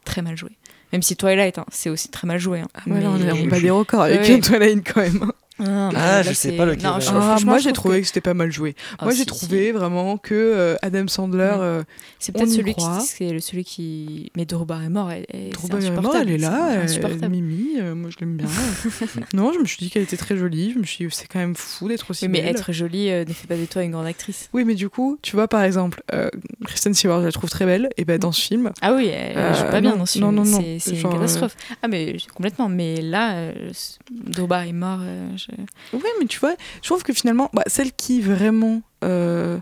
[0.04, 0.50] très mal joué.
[0.94, 2.60] Même si Twilight, hein, c'est aussi très mal joué.
[2.60, 2.68] hein.
[2.86, 4.38] ouais, là, on, Mais- on bat des records avec Ouais.
[4.40, 5.32] Twilight quand même.
[5.60, 7.00] Non, mais Ah, là, je sais pas lequel, non, euh.
[7.00, 8.74] je- Ah, franchement, moi j'ai trouvé que- que, c'était pas mal joué.
[8.98, 9.26] Ah, moi si, j'ai si.
[9.28, 11.38] trouvé vraiment que euh, Adam Sandler.
[11.44, 11.52] Ouais.
[11.60, 11.82] euh,
[12.18, 12.98] C'est peut-être celui qui, croit.
[13.00, 14.32] c'est le- celui qui.
[14.36, 17.28] Mais Drew Barrymore, elle, elle, Barrymore, insupportable, elle est là, c'est elle- insupportable.
[17.28, 18.46] Mimi, euh, moi je l'aime bien.
[19.32, 20.72] non, je me suis dit qu'elle était très jolie.
[20.72, 22.50] Je me suis dit c'est quand même fou d'être aussi Oui, mais belle.
[22.50, 24.48] être jolie euh, ne fait pas de toi une grande actrice.
[24.54, 26.30] Oui, mais du coup, tu vois par exemple, euh,
[26.64, 27.90] Kristen Stewart, je la trouve très belle.
[27.96, 30.18] Et ben dans ce film, Ah oui, elle Euh, joue pas bien non, dans ce
[30.18, 30.42] non, film.
[30.42, 30.60] non, non.
[30.60, 31.56] C'est, c'est une euh, catastrophe.
[31.82, 32.68] Ah, mais complètement.
[32.68, 33.52] Mais là, euh,
[34.10, 38.20] Drew Barrymore, euh, je- ouais, mais tu vois, je trouve que finalement, bah, celle qui
[38.20, 39.58] vraiment euh,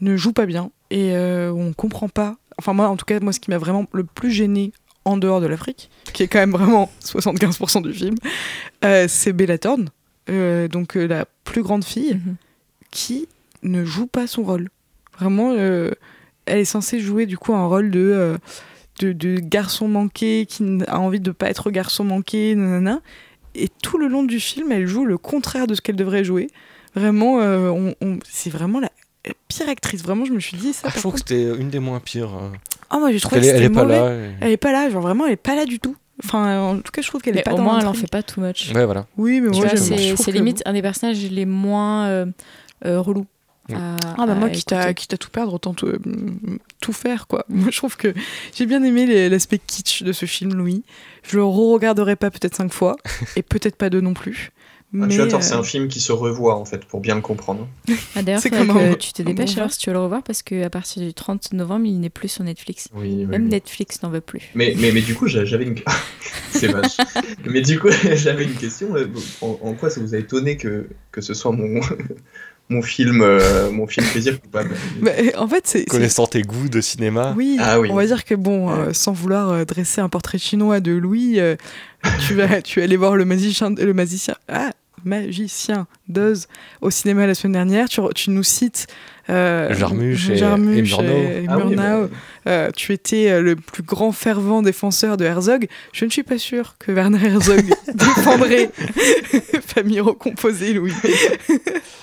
[0.00, 2.36] ne joue pas bien et euh, on comprend pas.
[2.58, 4.72] Enfin moi, en tout cas, moi, ce qui m'a vraiment le plus gêné
[5.04, 8.14] en dehors de l'Afrique, qui est quand même vraiment 75% du film,
[8.84, 9.88] euh, c'est Bella Thorne,
[10.30, 12.36] euh, donc la plus grande fille, Mhm.
[12.90, 13.28] qui
[13.62, 14.68] ne joue pas son rôle.
[15.18, 18.36] Vraiment, elle est censée jouer du coup un rôle de,
[19.00, 23.00] de, de garçon manqué qui a envie de pas être garçon manqué, nanana.
[23.54, 26.48] Et tout le long du film, elle joue le contraire de ce qu'elle devrait jouer.
[26.94, 28.90] Vraiment, euh, on, on- c'est vraiment la
[29.48, 30.02] pire actrice.
[30.02, 30.88] Vraiment, je me suis dit ça.
[30.88, 32.34] Ah, je trouve que c'était une des moins pires.
[32.34, 32.48] euh.
[32.90, 34.14] Ah, moi j'ai trouvé Elle que elle pas là.
[34.14, 35.96] et- Elle est pas là, genre vraiment, elle est pas là du tout.
[36.24, 38.22] Enfin, en tout cas, je trouve qu'elle est pas au moins, elle en fait pas
[38.22, 38.70] too much.
[38.74, 39.06] Ouais, voilà.
[39.16, 39.96] Oui, mais moi, c'est,
[40.32, 42.26] limite un des personnages les moins euh,
[42.84, 43.26] euh, relous.
[43.68, 43.74] Mm.
[43.74, 44.94] à- Ah bah moi, quitte à, écouter.
[44.94, 45.98] quitte à tout perdre, autant tout, euh,
[46.80, 47.44] tout faire, quoi.
[47.48, 48.12] Moi, je trouve que
[48.54, 50.82] j'ai bien aimé l'aspect kitsch de ce film, Louis.
[51.22, 52.96] Je le re-regarderai pas peut-être cinq fois,
[53.36, 54.50] et peut-être pas deux non plus.
[54.94, 57.00] Ah, mais, tu as tort, c'est euh, un film qui se revoit en fait pour
[57.00, 57.66] bien le comprendre.
[58.14, 59.94] Ah, D'ailleurs, C'est faudrait comme un- que tu te dépêches bon alors si tu veux
[59.94, 62.88] le revoir parce qu'à partir du 30 novembre, il n'est plus sur Netflix.
[62.92, 63.48] Oui, oui, Même oui.
[63.48, 64.50] Netflix n'en veut plus.
[64.54, 65.76] Mais, mais, mais du coup, j'a- j'avais une.
[66.50, 66.98] c'est vache.
[67.46, 68.94] mais du coup, j'avais une question.
[68.94, 69.06] euh,
[69.40, 71.80] En, en quoi ça vous a étonné que, que ce soit mon,
[72.68, 75.84] mon, film, euh, mon film plaisir coupable bah, en fait, c'est.
[75.84, 77.34] Connaissant tes goûts de cinéma.
[77.36, 77.88] Oui, Ah oui.
[77.90, 81.38] on va dire que bon, euh, sans vouloir euh, dresser un portrait chinois de Louis,
[81.38, 81.56] euh,
[82.26, 84.70] tu vas, tu vas aller voir le magicien, le magicien, ah,
[85.04, 86.48] magicien d'Oz
[86.80, 87.88] au cinéma la semaine dernière.
[87.88, 88.92] Tu, nous cites euh,
[89.28, 91.12] Jarmusch et- Jarmusch et Murnau.
[91.12, 91.76] et Ah Murnau.
[91.76, 92.08] bah,
[92.48, 95.68] Euh, tu étais euh, le plus grand fervent défenseur de Herzog.
[95.92, 97.64] Je ne suis pas sûr que Werner Herzog
[97.94, 98.70] défendrait
[99.66, 100.92] famille recomposée, Louis.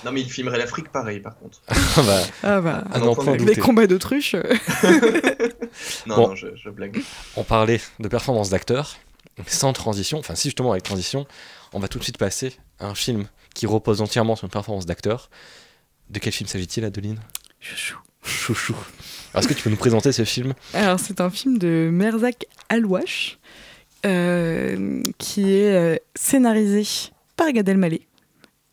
[0.02, 1.58] Non, mais il filmerait l'Afrique pareil, par contre.
[1.68, 4.34] Ah bah, Ah bah, n'en point les combats d'autruche.
[4.34, 4.42] euh,
[6.06, 6.28] Non, Bon.
[6.28, 7.02] non, je, je blague.
[7.36, 8.96] On parlait de performance d'acteur,
[9.46, 11.26] sans transition, enfin si justement avec transition,
[11.74, 14.86] on va tout de suite passer à un film qui repose entièrement sur une performance
[14.86, 15.28] d'acteur.
[16.10, 17.18] De quel film s'agit-il, Adeline?
[17.60, 17.98] Chouchou.
[18.24, 18.74] Chouchou.
[19.34, 20.54] Est-ce que tu peux nous présenter ce film?
[20.74, 23.38] Alors, c'est un film de Merzak Alouache
[24.04, 28.02] euh, qui est euh, scénarisé par Gad Elmaleh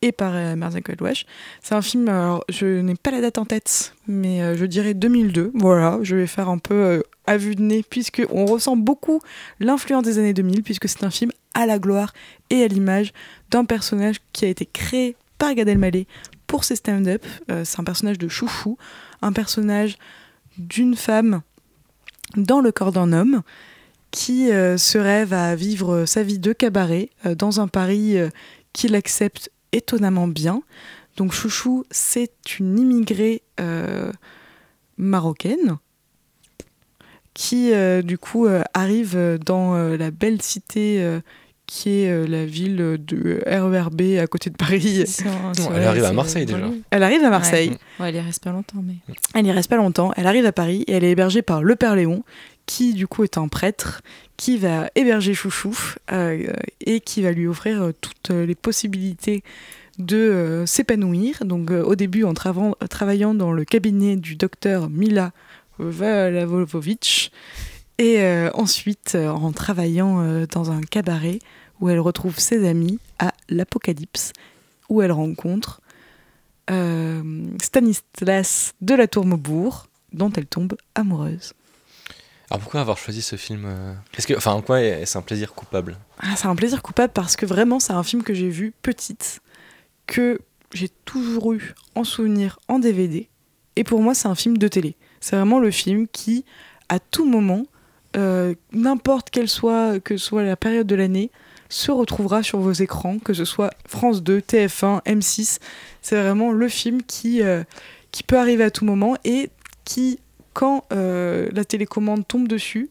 [0.02, 1.26] et par euh, Merzak Alouache.
[1.62, 4.94] C'est un film, alors, je n'ai pas la date en tête, mais euh, je dirais
[4.94, 5.52] 2002.
[5.54, 9.20] Voilà, je vais faire un peu à vue de nez, puisque on ressent beaucoup
[9.60, 12.12] l'influence des années 2000, puisque c'est un film à la gloire
[12.50, 13.12] et à l'image
[13.50, 16.08] d'un personnage qui a été créé par Gad Elmaleh
[16.48, 17.24] pour ses stand-up.
[17.50, 18.76] Euh, c'est un personnage de chouchou,
[19.22, 19.96] un personnage
[20.56, 21.42] d'une femme
[22.36, 23.42] dans le corps d'un homme
[24.10, 28.16] qui euh, se rêve à vivre sa vie de cabaret euh, dans un Paris
[28.72, 30.62] qu'il accepte étonnamment bien.
[31.16, 33.42] Donc Chouchou, c'est une immigrée
[34.96, 35.78] marocaine
[37.34, 37.72] qui
[38.04, 41.20] du coup arrive dans la belle cité
[41.70, 45.04] qui est euh, la ville de RERB à côté de Paris.
[45.24, 46.66] Non, c'est- elle arrive à Marseille, déjà.
[46.90, 47.68] Elle arrive à Marseille.
[47.68, 47.76] Ouais.
[48.00, 48.94] Ouais, elle y reste pas longtemps, mais.
[49.34, 51.76] Elle y reste pas longtemps, elle arrive à Paris et elle est hébergée par le
[51.76, 52.24] Père Léon,
[52.64, 54.00] qui du coup est un prêtre,
[54.38, 55.76] qui va héberger Chouchou
[56.10, 56.52] euh,
[56.84, 59.42] et qui va lui offrir euh, toutes les possibilités
[59.98, 61.44] de euh, s'épanouir.
[61.44, 65.32] Donc euh, au début en trava- travaillant dans le cabinet du docteur Mila
[65.78, 67.30] Valavovic
[67.98, 71.40] et euh, ensuite euh, en travaillant euh, dans un cabaret
[71.80, 74.32] où elle retrouve ses amis à l'Apocalypse,
[74.88, 75.80] où elle rencontre
[77.62, 81.54] Stanislas de la Tour Maubourg, dont elle tombe amoureuse.
[82.50, 85.96] Alors pourquoi avoir choisi ce film Est-ce que, enfin, en quoi est-ce un plaisir coupable?
[86.18, 89.40] Ah, c'est un plaisir coupable parce que vraiment, c'est un film que j'ai vu petite,
[90.06, 90.40] que
[90.74, 93.30] j'ai toujours eu en souvenir en DVD.
[93.76, 94.94] Et pour moi, c'est un film de télé.
[95.20, 96.44] C'est vraiment le film qui,
[96.90, 97.64] à tout moment,
[98.16, 101.30] euh, n'importe quelle soit que soit la période de l'année,
[101.68, 105.58] se retrouvera sur vos écrans, que ce soit France 2, TF1, M6.
[106.00, 107.62] C'est vraiment le film qui, euh,
[108.10, 109.50] qui peut arriver à tout moment et
[109.84, 110.18] qui,
[110.54, 112.88] quand euh, la télécommande tombe dessus,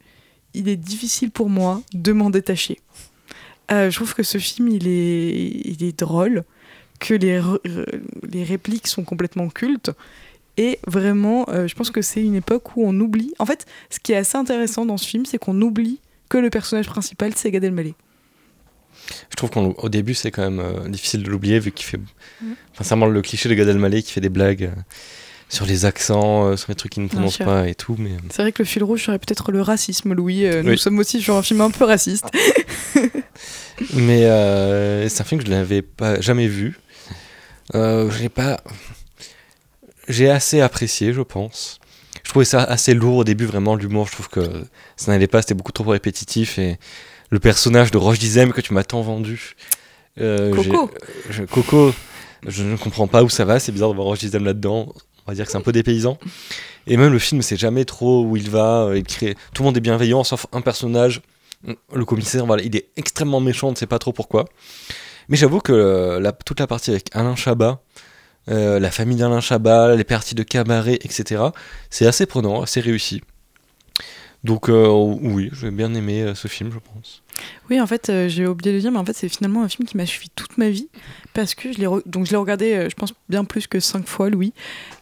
[0.54, 2.80] il est difficile pour moi de m'en détacher.
[3.70, 6.46] Je trouve que ce film, il est, il est drôle,
[7.00, 7.42] que les,
[8.24, 9.92] les répliques sont complètement cultes.
[10.58, 13.34] Et vraiment, euh, je pense que c'est une époque où on oublie.
[13.40, 16.00] En fait, ce qui est assez intéressant dans ce film, c'est qu'on oublie
[16.30, 17.94] que le personnage principal, c'est Gad Elmaleh.
[19.30, 22.00] Je trouve qu'au début, c'est quand même euh, difficile de l'oublier vu qu'il fait.
[22.42, 24.82] Enfin, c'est vraiment le cliché de Gad Elmaleh qui fait des blagues euh,
[25.48, 27.96] sur les accents, euh, sur les trucs qu'il ne prononce pas et tout.
[28.00, 30.44] Mais C'est vrai que le fil rouge serait peut-être le racisme, Louis.
[30.64, 30.78] Nous Oui.
[30.78, 32.26] sommes aussi sur un film un peu raciste.
[33.94, 34.22] Mais
[35.10, 36.78] c'est un film que je n'avais pas jamais vu.
[37.74, 38.60] Je l'ai pas.
[40.08, 41.80] J'ai assez apprécié, je pense.
[42.24, 44.08] Je trouvais ça assez lourd au début, vraiment l'humour.
[44.08, 44.42] Je trouve que
[44.96, 46.78] ça n'allait pas, c'était beaucoup trop répétitif et
[47.30, 49.56] le personnage de Roche Dizem que tu m'as tant vendu.
[50.20, 50.92] euh, Coco.
[51.30, 51.94] je- Coco,
[52.48, 53.60] je ne comprends pas où ça va.
[53.60, 54.94] C'est bizarre de voir Roche Dizem là-dedans.
[55.26, 56.18] On va dire que c'est un peu dépaysant.
[56.88, 58.86] Et même le film, c'est jamais trop où il va.
[58.86, 59.36] euh, Il crée...
[59.54, 61.22] Tout le monde est bienveillant, sauf un personnage.
[61.94, 64.46] Le commissaire, voilà, il est extrêmement méchant, on ne sait pas trop pourquoi.
[65.28, 67.82] Mais j'avoue que euh, la- toute la partie avec Alain Chabat,
[68.50, 71.44] euh, la famille d'Alain Chabat, les parties de cabaret, etc.,
[71.90, 73.22] c'est assez prenant, assez réussi.
[74.44, 77.24] Donc euh, oui, j'ai bien aimé euh, ce film, je pense.
[77.70, 79.68] Oui, en fait, euh, j'ai oublié de le dire, mais en fait, c'est finalement un
[79.68, 80.88] film qui m'a suivi toute ma vie
[81.34, 83.80] parce que je l'ai re- donc je l'ai regardé, euh, je pense bien plus que
[83.80, 84.54] cinq fois, Louis.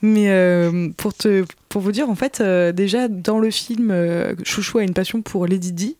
[0.01, 4.33] Mais euh, pour te pour vous dire, en fait, euh, déjà dans le film, euh,
[4.43, 5.97] Chouchou a une passion pour Lady Di,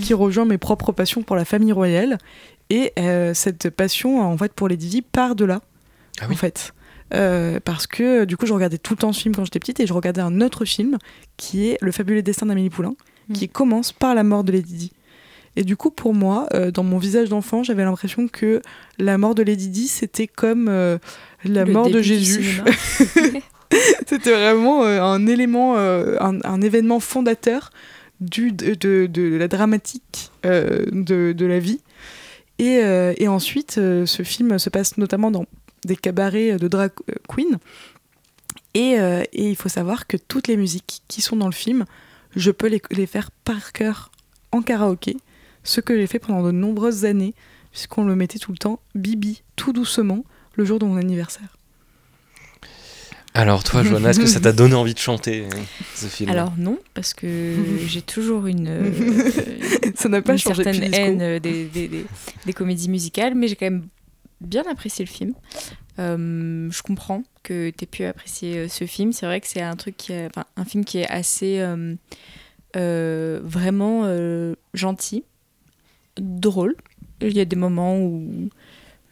[0.00, 2.18] qui rejoint mes propres passions pour la famille royale,
[2.70, 5.60] et euh, cette passion, en fait, pour Lady Di part de là,
[6.20, 6.34] Ah oui.
[6.34, 6.72] en fait.
[7.14, 9.80] euh, parce que du coup, je regardais tout le temps ce film quand j'étais petite
[9.80, 10.98] et je regardais un autre film
[11.36, 12.94] qui est Le fabuleux destin d'Amélie Poulain,
[13.28, 13.32] Mm.
[13.34, 14.92] qui commence par la mort de Lady Di.
[15.56, 18.60] Et du coup, pour moi, euh, dans mon visage d'enfant, j'avais l'impression que
[18.98, 20.98] la mort de Lady Di, c'était comme euh,
[21.44, 22.60] la Le mort de Jésus.
[24.06, 27.70] c'était vraiment euh, un élément, euh, un, un événement fondateur
[28.20, 31.80] du, de, de- de la dramatique euh, de, de la vie.
[32.58, 35.46] Et, euh, et ensuite, euh, ce film se passe notamment dans
[35.84, 37.58] des cabarets de drag euh, queen.
[38.74, 41.84] Et, euh, et il faut savoir que toutes les musiques qui sont dans le film,
[42.36, 44.10] je peux les, les faire par cœur
[44.52, 45.16] en karaoké,
[45.64, 47.34] ce que j'ai fait pendant de nombreuses années,
[47.72, 50.24] puisqu'on le mettait tout le temps, Bibi, tout doucement,
[50.54, 51.56] le jour de mon anniversaire.
[53.32, 55.48] Alors toi, Johanna, est-ce que ça t'a donné envie de chanter euh,
[55.94, 57.54] ce film Alors non, parce que
[57.86, 59.30] j'ai toujours une, euh,
[59.94, 62.06] Ça n'a pas une changé certaine haine euh, des, des- des-
[62.44, 63.86] des comédies musicales, mais j'ai quand même
[64.40, 65.34] bien apprécié le film.
[65.98, 69.12] Euh, je comprends que tu aies pu apprécier euh, ce film.
[69.12, 69.76] C'est vrai que c'est un
[70.56, 71.60] un film qui est assez
[72.76, 74.06] euh, vraiment
[74.74, 75.24] gentil,
[76.18, 76.74] drôle.
[77.20, 78.48] Il y a des moments où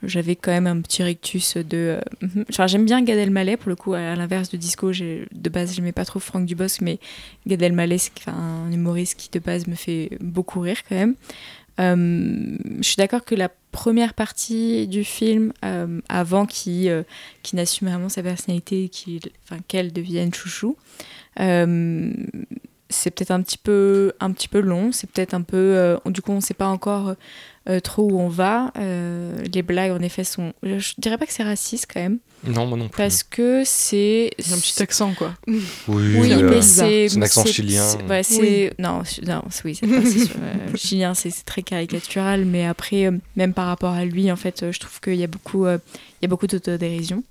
[0.03, 2.01] j'avais quand même un petit rictus de.
[2.23, 2.45] mhm.
[2.49, 3.95] Enfin, j'aime bien Gad Elmaleh pour le coup.
[3.95, 6.99] À l'inverse de Disco, de base, j'aimais pas trop Franck Dubosc, mais
[7.47, 11.17] Gad Elmaleh, c'est un humoriste qui de base me fait beaucoup rire quand même.
[11.79, 17.03] Euh, je suis d'accord que la première partie du film, euh, avant qu'il euh,
[17.43, 18.91] qu'il n'assume vraiment sa personnalité,
[19.45, 20.77] enfin, qu'elle devienne chouchou,
[22.91, 24.93] c'est peut-être un petit peu un petit peu long.
[24.93, 27.15] C'est peut-être un peu, du coup, on ne sait pas encore
[27.85, 28.73] trop où on va.
[28.77, 30.53] Les blagues, en effet, sont.
[30.63, 32.19] Je dirais pas que c'est raciste quand même.
[32.47, 32.97] Non, moi non plus.
[32.97, 34.31] Parce que c'est.
[34.53, 35.35] Un petit accent, quoi.
[35.47, 35.61] Oui,
[36.19, 37.09] Oui, euh, mais c'est.
[37.09, 37.83] c'est un accent chilien.
[37.89, 38.73] c'est- Ouais, c'est.
[38.79, 44.05] Non, non, oui, euh, chilien, c'est très caricatural, mais après, euh, même par rapport à
[44.05, 45.79] lui, en fait, euh, je trouve qu'il y a beaucoup, euh,
[46.21, 47.23] il y a beaucoup d'autodérision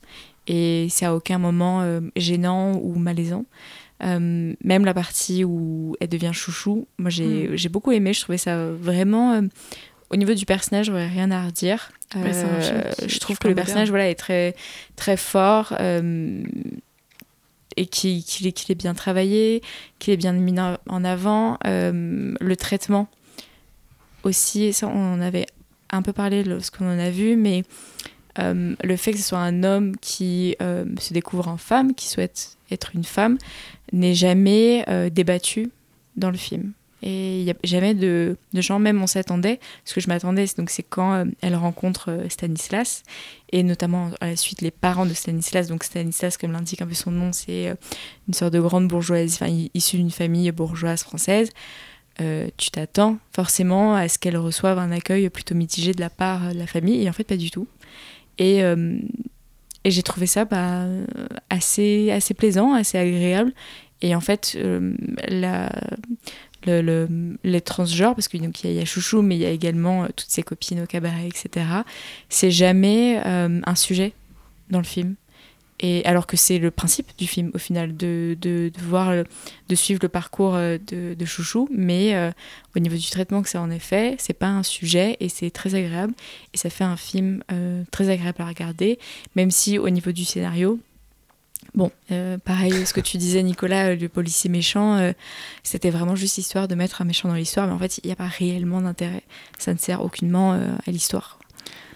[0.47, 3.45] et c'est à aucun moment euh, gênant ou malaisant.
[4.03, 7.55] Euh, même la partie où elle devient chouchou, moi j'ai Mm.
[7.57, 9.33] j'ai beaucoup aimé, je trouvais ça vraiment.
[9.33, 9.41] euh,
[10.09, 11.91] au niveau du personnage, j'aurais rien à redire.
[12.15, 14.55] Ouais, Euh, qui je trouve que le personnage voilà, est très,
[14.95, 16.41] très fort euh,
[17.75, 19.61] et qu'il est, est bien travaillé,
[19.99, 21.57] qu'il est bien mis en avant.
[21.65, 23.07] Euh, le traitement
[24.23, 25.45] aussi, ça on en avait
[25.89, 27.63] un peu parlé lorsqu'on en a vu, mais
[28.39, 32.07] euh, le fait que ce soit un homme qui euh, se découvre en femme, qui
[32.07, 33.37] souhaite être une femme,
[33.93, 35.69] n'est jamais euh, débattu
[36.15, 36.71] dans le film.
[37.09, 40.69] Et il n'y a jamais de, gens, même on s'attendait, ce que je m'attendais, donc
[40.69, 43.03] c'est quand euh, elle rencontre euh, Stanislas,
[43.53, 45.69] et notamment à la suite les parents de Stanislas.
[45.69, 47.75] Donc Stanislas, comme l'indique un peu son nom, c'est euh,
[48.27, 51.51] une sorte de grande bourgeoisie, enfin issue d'une famille bourgeoise française.
[52.19, 56.53] Euh, tu t'attends forcément à ce qu'elle reçoive un accueil plutôt mitigé de la part
[56.53, 57.69] de la famille, et en fait pas du tout.
[58.37, 58.97] Et, euh,
[59.85, 61.05] j'ai trouvé ça bah, euh,
[61.49, 63.53] assez, plaisant, assez agréable.
[64.01, 64.93] Et en fait, euh,
[65.27, 65.71] la,
[66.65, 70.03] le, le- les transgenres, parce qu'il y, y a Chouchou, mais il y a également
[70.03, 71.65] euh, toutes ses copines au cabaret, etc.
[72.29, 74.13] C'est jamais euh, un sujet
[74.69, 75.15] dans le film.
[75.79, 79.13] Et alors que c'est le principe du film, au final, de, de, voir,
[79.69, 82.31] de suivre le parcours euh, de, Chouchou, mais
[82.75, 85.75] au niveau du traitement que ça en fait, c'est pas un sujet et c'est très
[85.75, 86.13] agréable.
[86.55, 87.43] Et ça fait un film
[87.91, 88.97] très agréable à regarder,
[89.35, 90.79] même si au niveau du scénario,
[91.73, 95.13] Bon, euh, pareil, ce que tu disais, Nicolas, euh, le policier méchant, euh,
[95.63, 98.11] c'était vraiment juste histoire de mettre un méchant dans l'histoire, mais en fait, il n'y
[98.11, 99.23] a pas réellement d'intérêt.
[99.57, 101.39] Ça ne sert aucunement euh, à l'histoire.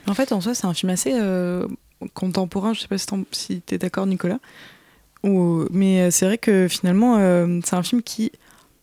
[0.08, 1.14] En fait, en soi, c'est un film assez
[2.16, 2.74] contemporain.
[2.74, 4.40] Je sais pas si tu es d'accord, Nicolas.
[5.24, 7.18] Ou, mais c'est vrai que finalement,
[7.64, 8.32] c'est un film qui,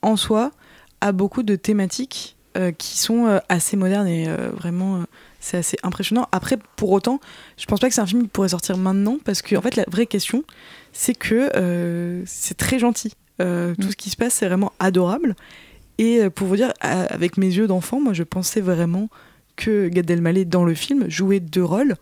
[0.00, 0.52] en soi,
[1.00, 2.36] a beaucoup de thématiques
[2.78, 5.02] qui sont assez modernes et vraiment,
[5.40, 6.26] c'est assez impressionnant.
[6.32, 7.20] Après, pour autant,
[7.56, 9.76] je pense pas que c'est un film qui pourrait sortir maintenant parce que, en fait,
[9.76, 10.44] la vraie question,
[10.92, 13.12] c'est que euh, c'est très gentil.
[13.40, 15.36] Euh, Tout ce qui se passe, c'est vraiment adorable.
[15.98, 19.08] Et euh, pour vous dire, avec mes yeux d'enfant, moi, je pensais vraiment
[19.56, 21.96] que Gad Elmaleh dans le film jouait deux rôles,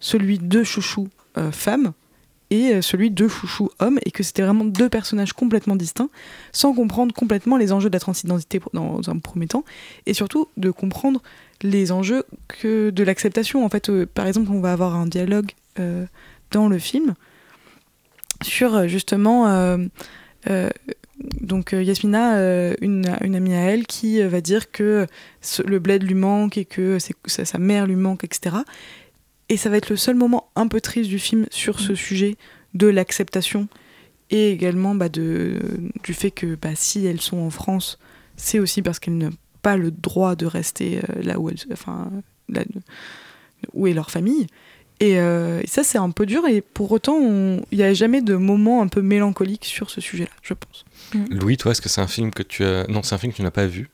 [0.00, 1.92] celui de chouchou euh, femme
[2.54, 6.08] et euh, celui de chouchou homme, et que c'était vraiment deux personnages complètement distincts,
[6.52, 9.64] sans comprendre complètement les enjeux de la transidentité dans un premier temps,
[10.06, 11.20] et surtout de comprendre
[11.62, 12.24] les enjeux
[12.62, 13.64] de l'acceptation.
[13.64, 15.50] En fait, euh, par exemple, on va avoir un dialogue
[15.80, 16.06] euh,
[16.52, 17.14] dans le film
[18.42, 19.78] sur justement
[21.40, 25.06] donc Yasmina, une, amie à elle, qui va dire que
[25.64, 28.56] le bled lui manque et que sa mère lui manque, etc.
[29.48, 32.36] Et ça va être le seul moment un peu triste du film sur ce sujet
[32.74, 33.68] de l'acceptation
[34.30, 35.58] et également bah, de,
[36.02, 37.98] du fait que bah, si elles sont en France,
[38.36, 39.30] c'est aussi parce qu'elles n'ont
[39.62, 42.10] pas le droit de rester euh, là où elles, enfin,
[42.48, 42.64] là,
[43.74, 44.46] où est leur famille.
[45.00, 46.46] Et, euh, et ça, c'est un peu dur.
[46.46, 50.00] Et pour autant, on- il n'y a jamais de moment un peu mélancolique sur ce
[50.00, 50.84] sujet-là, je pense.
[51.30, 52.86] Louis, toi, est-ce que c'est un film que tu as.
[52.88, 53.88] Non, c'est un film que tu n'as pas vu?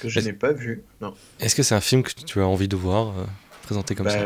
[0.00, 1.14] Que je n'ai pas vu, non.
[1.40, 3.24] Est-ce que c'est un film que tu as envie de voir euh,
[3.66, 4.18] présenté comme ça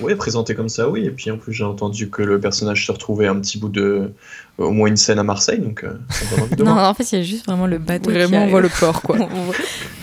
[0.00, 1.04] Oui, présenté comme ça, oui.
[1.04, 4.10] Et puis en plus, j'ai entendu que le personnage se retrouvait un petit bout de.
[4.58, 5.92] au moins une scène à Marseille, donc euh,
[6.56, 8.10] de Non, en fait, il y a juste vraiment le bateau.
[8.10, 9.16] Vraiment, qui on voit le port, quoi.
[9.20, 9.54] on voit,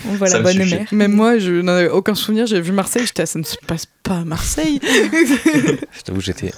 [0.07, 0.75] on voit Ça la bonne suffit.
[0.75, 0.87] mer.
[0.91, 2.45] Même moi, je n'en avais aucun souvenir.
[2.45, 4.79] J'avais vu Marseille, j'étais, ah, ça ne se passe pas à Marseille.
[4.83, 6.51] Je t'avoue, j'étais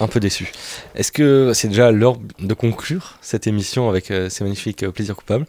[0.00, 0.50] un peu déçu.
[0.96, 5.14] Est-ce que c'est déjà l'heure de conclure cette émission avec euh, ces magnifiques euh, plaisirs
[5.14, 5.46] coupables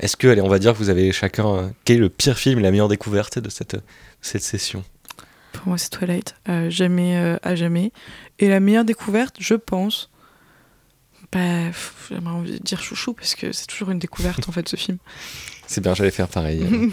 [0.00, 1.46] Est-ce que, allez, on va dire que vous avez chacun.
[1.46, 3.80] euh, quel est le pire film et la meilleure découverte de cette, de
[4.22, 4.82] cette session?
[5.52, 7.92] Pour moi, c'est Twilight, euh, jamais euh, à jamais.
[8.38, 10.10] Et la meilleure découverte, je pense,
[11.32, 11.70] bah,
[12.08, 14.98] j'aimerais envie de dire chouchou parce que c'est toujours une découverte en fait ce film.
[15.66, 16.62] C'est bien, j'allais faire pareil.
[16.62, 16.86] euh.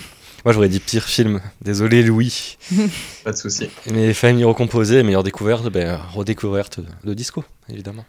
[0.44, 1.40] Moi, j'aurais dit pire film.
[1.62, 2.58] Désolé, Louis.
[3.24, 3.70] Pas de souci.
[3.90, 8.04] Mais famille recomposée, meilleure découverte, ben, redécouverte de disco, évidemment.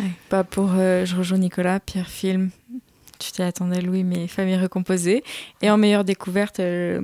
[0.00, 0.10] Ouais.
[0.30, 2.50] Bah pour, euh, je rejoins Nicolas, pire film.
[3.22, 5.22] Tu t'y attendais, Louis, mais famille recomposée.
[5.60, 7.00] Et en meilleure découverte, euh,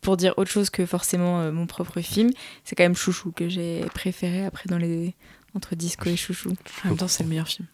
[0.00, 2.30] pour dire autre chose que forcément euh, mon propre film,
[2.64, 5.14] c'est quand même Chouchou que j'ai préféré après dans les
[5.54, 6.54] entre Disco et Chouchou.
[6.84, 7.66] En même temps, c'est le meilleur film.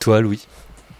[0.00, 0.46] Toi, Louis?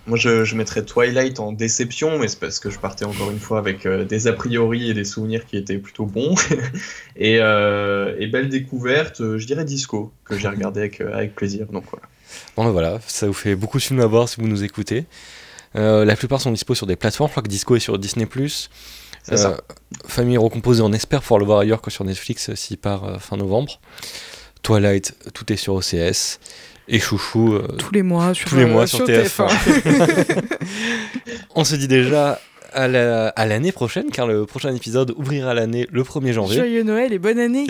[0.07, 3.39] Moi, je, je mettrais Twilight en déception, mais c'est parce que je partais encore une
[3.39, 6.35] fois avec euh, des a priori et des souvenirs qui étaient plutôt bons.
[7.17, 11.67] et, euh, et belle découverte, euh, je dirais Disco, que j'ai regardé avec, avec plaisir.
[11.67, 12.07] Donc voilà.
[12.57, 15.05] Bon, ben voilà, ça vous fait beaucoup de films à voir si vous nous écoutez.
[15.77, 17.29] Euh, la plupart sont dispo sur des plateformes.
[17.29, 18.27] Je crois que Disco est sur Disney.
[19.23, 19.59] Ça.
[20.07, 23.19] Famille recomposée, on espère pouvoir le voir ailleurs que sur Netflix euh, s'il part euh,
[23.19, 23.79] fin novembre.
[24.63, 26.39] Twilight, tout est sur OCS.
[26.89, 29.49] Et Chouchou, euh, Tous les mois sur, tous les euh, mois sur, sur TF1.
[31.55, 32.41] on se dit déjà
[32.73, 36.57] à la- à l'année prochaine, car le prochain épisode ouvrira l'année le 1er janvier.
[36.57, 37.67] Joyeux Noël et bonne année.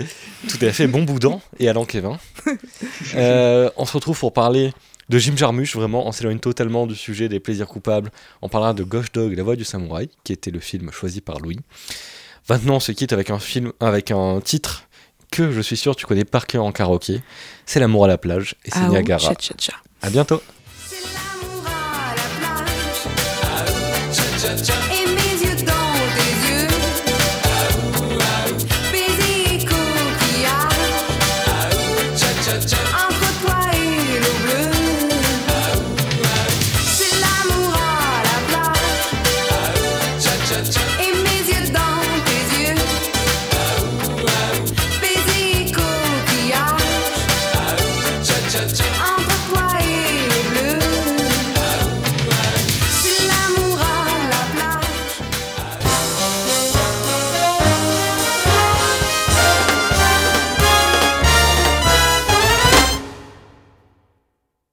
[0.47, 2.17] Tout à fait, bon boudin et Alain Kevin.
[3.15, 4.71] Euh, on se retrouve pour parler
[5.11, 8.09] de Jim Jarmusch, vraiment, on s'éloigne totalement du sujet des plaisirs coupables.
[8.41, 11.39] On parlera de Ghost Dog, La Voix du Samouraï, qui était le film choisi par
[11.39, 11.59] Louis.
[12.49, 14.87] Maintenant, on se quitte avec un film, avec un titre
[15.29, 17.21] que je suis sûr tu connais par cœur en karaoké.
[17.65, 19.19] C'est L'amour à la plage et c'est Ah oh, Niagara.
[19.19, 19.75] chat, chat, chat.
[20.01, 20.41] À bientôt.